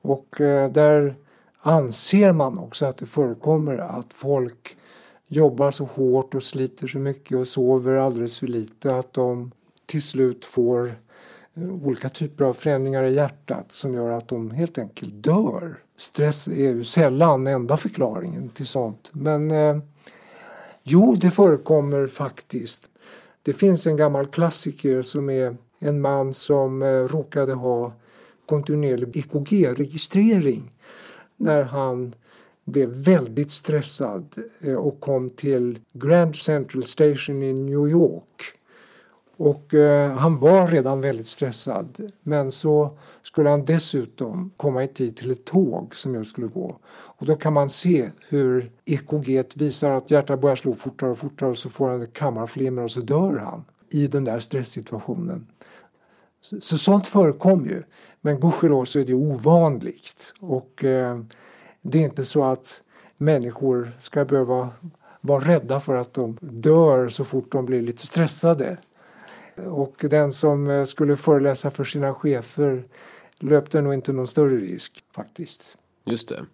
[0.02, 1.14] Och eh, där
[1.60, 4.76] anser man också att det förekommer att folk
[5.26, 9.52] jobbar så hårt och sliter så mycket och sover alldeles för lite att de
[9.86, 10.94] till slut får
[11.54, 15.78] Eh, olika typer av förändringar i hjärtat som gör att de helt enkelt dör.
[15.96, 19.10] Stress är ju sällan enda förklaringen till sånt.
[19.12, 19.78] Men eh,
[20.82, 22.90] jo, det förekommer faktiskt.
[23.42, 27.92] Det finns en gammal klassiker som är en man som eh, råkade ha
[28.46, 30.70] kontinuerlig EKG-registrering
[31.36, 32.14] när han
[32.64, 38.59] blev väldigt stressad eh, och kom till Grand Central Station i New York
[39.40, 42.12] och eh, han var redan väldigt stressad.
[42.22, 46.76] Men så skulle han dessutom komma i tid till ett tåg som just skulle gå.
[46.88, 51.50] Och då kan man se hur EKG visar att hjärtat börjar slå fortare och fortare
[51.50, 55.46] och så får han ett kammarflimmer och så dör han i den där stresssituationen.
[56.40, 57.82] Så, så sånt förekommer ju.
[58.20, 60.32] Men gudskelov så är det ovanligt.
[60.40, 61.20] Och eh,
[61.82, 62.82] det är inte så att
[63.16, 64.68] människor ska behöva
[65.20, 68.78] vara rädda för att de dör så fort de blir lite stressade.
[69.56, 72.84] Och den som eh, skulle föreläsa för sina chefer
[73.38, 75.78] löpte nog inte någon större risk faktiskt.
[76.04, 76.46] Just det.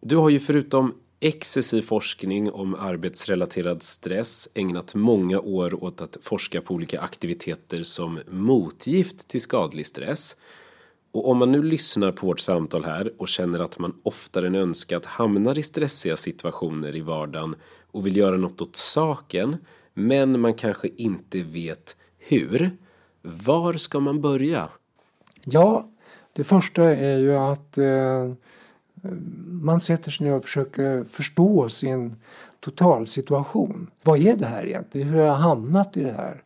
[0.00, 6.60] Du har ju förutom excessiv forskning om arbetsrelaterad stress, ägnat många år åt att forska
[6.60, 10.36] på olika aktiviteter som motgift till skadlig stress.
[11.12, 14.54] Och om man nu lyssnar på vårt samtal här och känner att man oftare än
[14.54, 17.54] önskat hamnar i stressiga situationer i vardagen
[17.90, 19.56] och vill göra något åt saken,
[19.94, 22.70] men man kanske inte vet hur.
[23.22, 24.68] Var ska man börja?
[25.44, 25.88] Ja,
[26.32, 28.32] det första är ju att eh,
[29.46, 32.16] man sätter sig ner och försöker förstå sin
[32.60, 33.90] totalsituation.
[34.02, 35.08] Vad är det här egentligen?
[35.08, 36.42] Hur har jag hamnat i det här?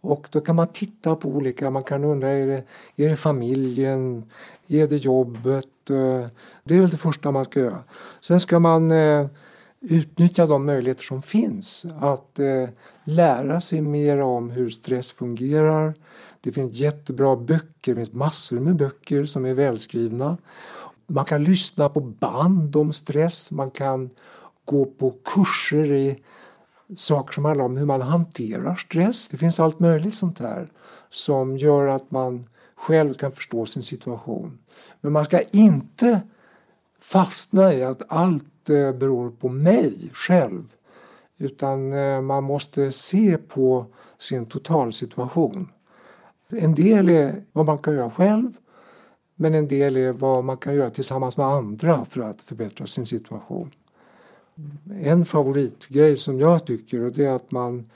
[0.00, 2.64] Och då kan man titta på olika, man kan undra är det,
[3.04, 4.24] är det familjen,
[4.66, 5.90] är det jobbet?
[5.90, 6.26] Eh,
[6.64, 7.84] det är väl det första man ska göra.
[8.20, 9.26] Sen ska man eh,
[9.80, 12.68] utnyttja de möjligheter som finns att eh,
[13.04, 15.94] lära sig mer om hur stress fungerar.
[16.40, 20.38] Det finns jättebra böcker, det finns massor med böcker som är välskrivna.
[21.06, 24.10] Man kan lyssna på band om stress, man kan
[24.64, 26.18] gå på kurser i
[26.96, 29.28] saker som handlar om hur man hanterar stress.
[29.28, 30.68] Det finns allt möjligt sånt här
[31.10, 34.58] som gör att man själv kan förstå sin situation.
[35.00, 36.20] Men man ska inte
[37.00, 40.62] fastna i att allt eh, beror på mig själv.
[41.38, 43.86] Utan eh, man måste se på
[44.18, 45.68] sin totalsituation.
[46.48, 48.52] En del är vad man kan göra själv
[49.40, 53.06] men en del är vad man kan göra tillsammans med andra för att förbättra sin
[53.06, 53.70] situation.
[55.00, 57.90] En favoritgrej som jag tycker och det är att man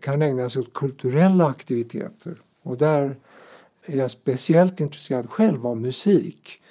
[0.00, 2.40] kan ägna sig åt kulturella aktiviteter.
[2.62, 3.16] Och där
[3.84, 6.62] är jag speciellt intresserad själv av musik.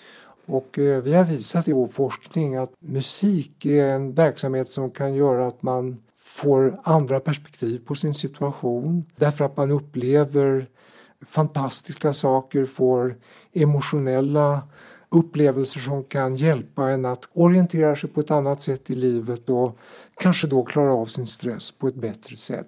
[0.48, 5.16] Och eh, vi har visat i vår forskning att musik är en verksamhet som kan
[5.16, 10.68] göra att man får andra perspektiv på sin situation därför att man upplever
[11.26, 13.16] fantastiska saker, får
[13.54, 14.62] emotionella
[15.10, 19.78] upplevelser som kan hjälpa en att orientera sig på ett annat sätt i livet och
[20.22, 22.68] kanske då klara av sin stress på ett bättre sätt.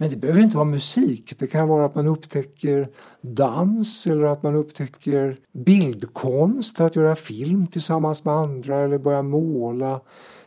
[0.00, 1.34] Men det behöver inte vara musik.
[1.38, 2.88] Det kan vara att man upptäcker
[3.20, 10.00] dans eller att man upptäcker bildkonst, att göra film tillsammans med andra eller börja måla,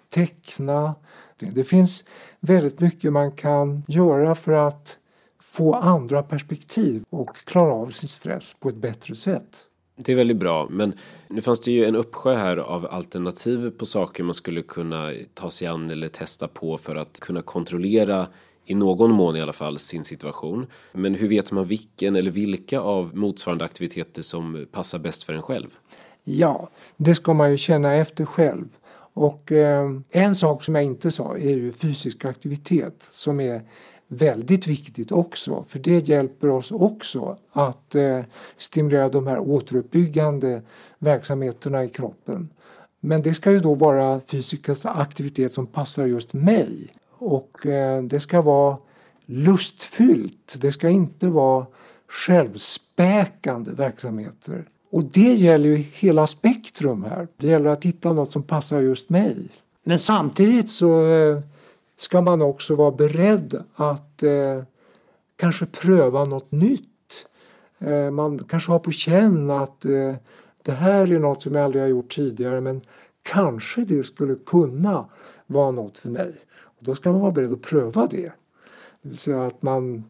[0.10, 0.96] teckna.
[1.40, 2.06] Det finns
[2.40, 4.98] väldigt mycket man kan göra för att
[5.42, 9.66] få andra perspektiv och klara av sin stress på ett bättre sätt.
[9.96, 10.94] Det är väldigt bra, men
[11.28, 15.50] nu fanns det ju en uppsjö här av alternativ på saker man skulle kunna ta
[15.50, 18.28] sig an eller testa på för att kunna kontrollera
[18.66, 20.68] i någon mån i alla fall sin situation.
[20.92, 25.42] Men hur vet man vilken eller vilka av motsvarande aktiviteter som passar bäst för en
[25.42, 25.70] själv?
[26.24, 28.66] Ja, det ska man ju känna efter själv.
[29.14, 33.62] Och eh, en sak som jag inte sa är ju fysisk aktivitet som är
[34.08, 38.20] väldigt viktigt också för det hjälper oss också att eh,
[38.58, 40.62] stimulera de här återuppbyggande
[41.00, 42.50] verksamheterna i kroppen.
[43.00, 46.92] Men det ska ju då vara fysisk aktivitet som passar just mig
[47.22, 48.78] och eh, det ska vara
[49.26, 50.56] lustfyllt.
[50.62, 51.66] Det ska inte vara
[52.08, 54.66] självspäkande verksamheter.
[54.92, 57.28] Och det gäller ju hela spektrum här.
[57.38, 59.50] Det gäller att hitta något som passar just mig.
[59.84, 61.40] Men samtidigt så eh,
[61.98, 64.64] ska man också vara beredd att eh,
[65.36, 67.28] kanske pröva något nytt.
[67.80, 70.16] Eh, man kanske har på känn att eh,
[70.64, 72.82] det här är något som jag aldrig har gjort tidigare men
[73.24, 75.06] kanske det skulle kunna
[75.48, 76.36] vara något för mig.
[76.82, 78.34] Och då ska man vara beredd att pröva det.
[79.02, 80.04] Det vill säga att man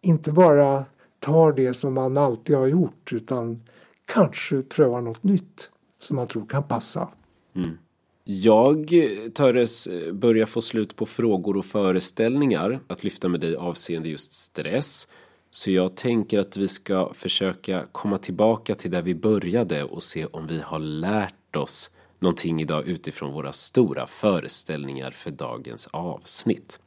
[0.00, 0.84] inte bara
[1.18, 3.62] tar det som man alltid har gjort utan
[4.06, 7.08] kanske prövar något nytt som man tror kan passa.
[7.56, 7.78] Mm.
[8.24, 8.90] Jag
[9.34, 15.08] Töres, börjar få slut på frågor och föreställningar att lyfta med dig avseende just stress.
[15.50, 20.26] Så jag tänker att vi ska försöka komma tillbaka till där vi började och se
[20.26, 26.80] om vi har lärt oss någonting idag utifrån våra stora föreställningar för dagens avsnitt.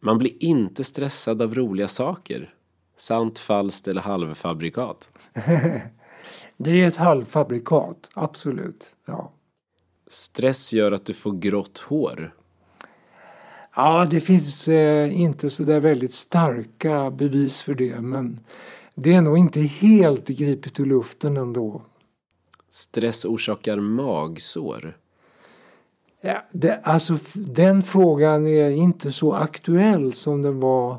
[0.00, 2.54] Man blir inte stressad av roliga saker.
[2.96, 5.10] Sant, falskt eller halvfabrikat?
[6.56, 8.92] det är ett halvfabrikat, absolut.
[9.06, 9.32] Ja.
[10.08, 12.34] Stress gör att du får grått hår.
[13.76, 18.40] Ja, det finns eh, inte så där väldigt starka bevis för det men
[18.94, 21.82] det är nog inte helt gripet ur luften ändå.
[22.70, 24.96] Stress orsakar magsår.
[26.20, 30.98] Ja, det, alltså, den frågan är inte så aktuell som den var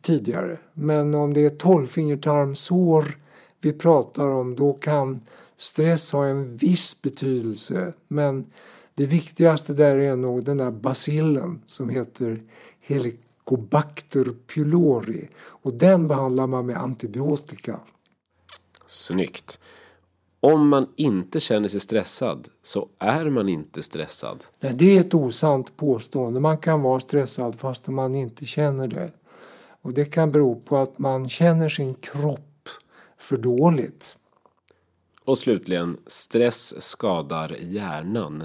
[0.00, 0.58] tidigare.
[0.72, 3.16] Men om det är tolvfingertarmsår
[3.60, 5.20] vi pratar om då kan
[5.56, 7.92] stress ha en viss betydelse.
[8.08, 8.46] Men
[8.94, 12.42] det viktigaste där är nog den där bacillen som heter
[12.80, 15.28] Helicobacter pylori.
[15.38, 17.80] Och den behandlar man med antibiotika.
[18.86, 19.58] Snyggt.
[20.44, 24.44] Om man inte känner sig stressad så är man inte stressad.
[24.60, 26.40] Nej, det är ett osant påstående.
[26.40, 29.12] Man kan vara stressad fast man inte känner det.
[29.82, 32.68] Och det kan bero på att man känner sin kropp
[33.18, 34.16] för dåligt.
[35.24, 38.44] Och slutligen, stress skadar hjärnan.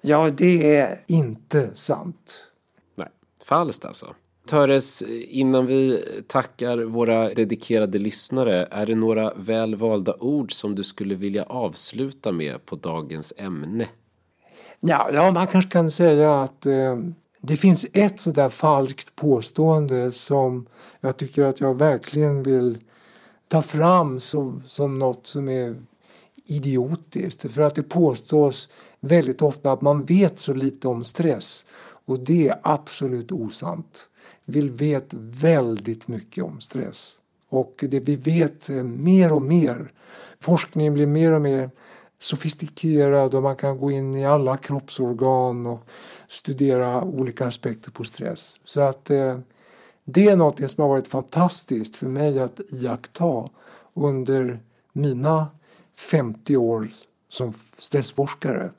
[0.00, 2.48] Ja, det är inte sant.
[2.94, 3.08] Nej,
[3.44, 4.14] falskt alltså.
[4.46, 10.84] Töres, innan vi tackar våra dedikerade lyssnare, är det några väl valda ord som du
[10.84, 13.88] skulle vilja avsluta med på dagens ämne?
[14.80, 16.98] Ja, ja man kanske kan säga att eh,
[17.40, 20.66] det finns ett sådär falskt påstående som
[21.00, 22.78] jag tycker att jag verkligen vill
[23.48, 25.76] ta fram som, som något som är
[26.48, 27.52] idiotiskt.
[27.52, 28.68] För att det påstås
[29.00, 31.66] väldigt ofta att man vet så lite om stress.
[32.06, 34.08] Och det är absolut osant.
[34.44, 37.20] Vi vet väldigt mycket om stress.
[37.48, 39.92] Och det vi vet eh, mer och mer.
[40.40, 41.70] Forskningen blir mer och mer
[42.18, 45.88] sofistikerad och man kan gå in i alla kroppsorgan och
[46.28, 48.60] studera olika aspekter på stress.
[48.64, 49.38] Så att eh,
[50.04, 53.48] det är något som har varit fantastiskt för mig att iaktta
[53.94, 54.60] under
[54.92, 55.46] mina
[55.96, 56.88] 50 år
[57.28, 58.70] som stressforskare.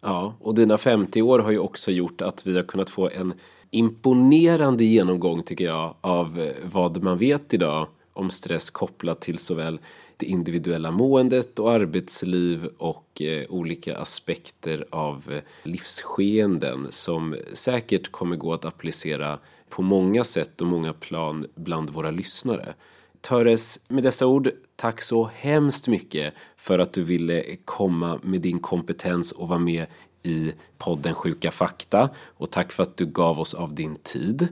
[0.00, 3.34] Ja, och dina 50 år har ju också gjort att vi har kunnat få en
[3.74, 9.78] imponerande genomgång tycker jag av eh, vad man vet idag om stress kopplat till såväl
[10.16, 18.36] det individuella måendet och arbetsliv och eh, olika aspekter av eh, livsskeenden som säkert kommer
[18.36, 22.74] gå att applicera på många sätt och många plan bland våra lyssnare.
[23.20, 28.58] Töres, med dessa ord, tack så hemskt mycket för att du ville komma med din
[28.58, 29.86] kompetens och vara med
[30.24, 34.48] i podden Sjuka fakta och tack för att du gav oss av din tid.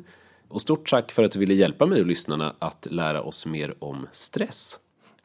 [0.48, 3.74] Och stort tack för att du ville hjälpa mig och lyssnarna att lära oss mer
[3.78, 4.78] om stress.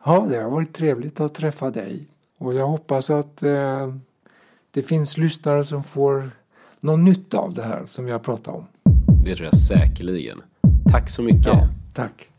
[0.06, 3.94] Ja, det har varit trevligt att träffa dig och jag hoppas att eh,
[4.72, 6.32] det finns lyssnare som får
[6.80, 8.68] någon nytta av det här som vi har pratat om.
[9.24, 10.42] Det tror jag säkerligen.
[10.92, 11.46] Tack så mycket.
[11.46, 12.30] Ja, tack.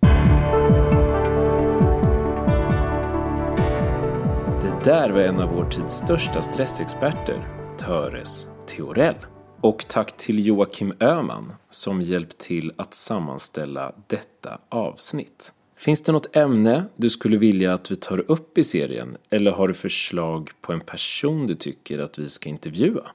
[4.63, 9.15] Det där var en av vår tids största stressexperter, Töres Theorell.
[9.61, 15.55] Och tack till Joakim Öman som hjälpt till att sammanställa detta avsnitt.
[15.77, 19.69] Finns det något ämne du skulle vilja att vi tar upp i serien eller har
[19.69, 23.11] du förslag på en person du tycker att vi ska intervjua?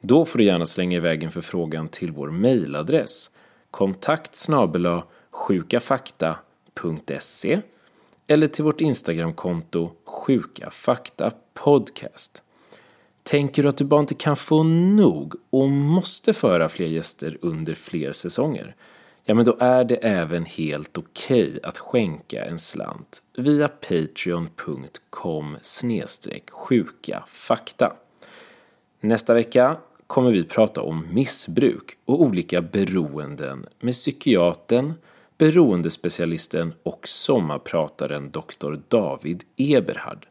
[0.00, 3.30] Då får du gärna slänga iväg en förfrågan till vår mejladress
[3.70, 4.48] kontakt
[5.30, 7.60] sjukafakta.se
[8.26, 12.44] eller till vårt Instagramkonto sjukafakta podcast.
[13.24, 17.74] Tänker du att du bara inte kan få nog och måste föra fler gäster under
[17.74, 18.76] fler säsonger?
[19.24, 25.56] Ja, men då är det även helt okej okay att skänka en slant via patreon.com
[26.50, 27.96] sjuka fakta.
[29.00, 34.92] Nästa vecka kommer vi prata om missbruk och olika beroenden med psykiatern,
[35.38, 38.74] beroendespecialisten och sommarprataren Dr.
[38.88, 40.26] David Eberhard.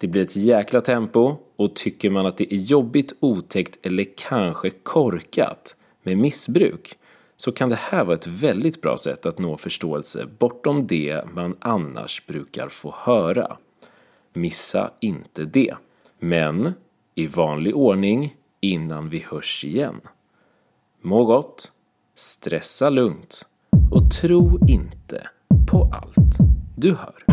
[0.00, 4.70] Det blir ett jäkla tempo och tycker man att det är jobbigt, otäckt eller kanske
[4.70, 6.98] korkat med missbruk
[7.36, 11.56] så kan det här vara ett väldigt bra sätt att nå förståelse bortom det man
[11.60, 13.56] annars brukar få höra.
[14.32, 15.74] Missa inte det.
[16.18, 16.72] Men
[17.14, 20.00] i vanlig ordning innan vi hörs igen.
[21.02, 21.72] Må gott,
[22.14, 23.46] stressa lugnt
[23.90, 25.28] och tro inte
[25.70, 26.38] på allt
[26.76, 27.24] du hör.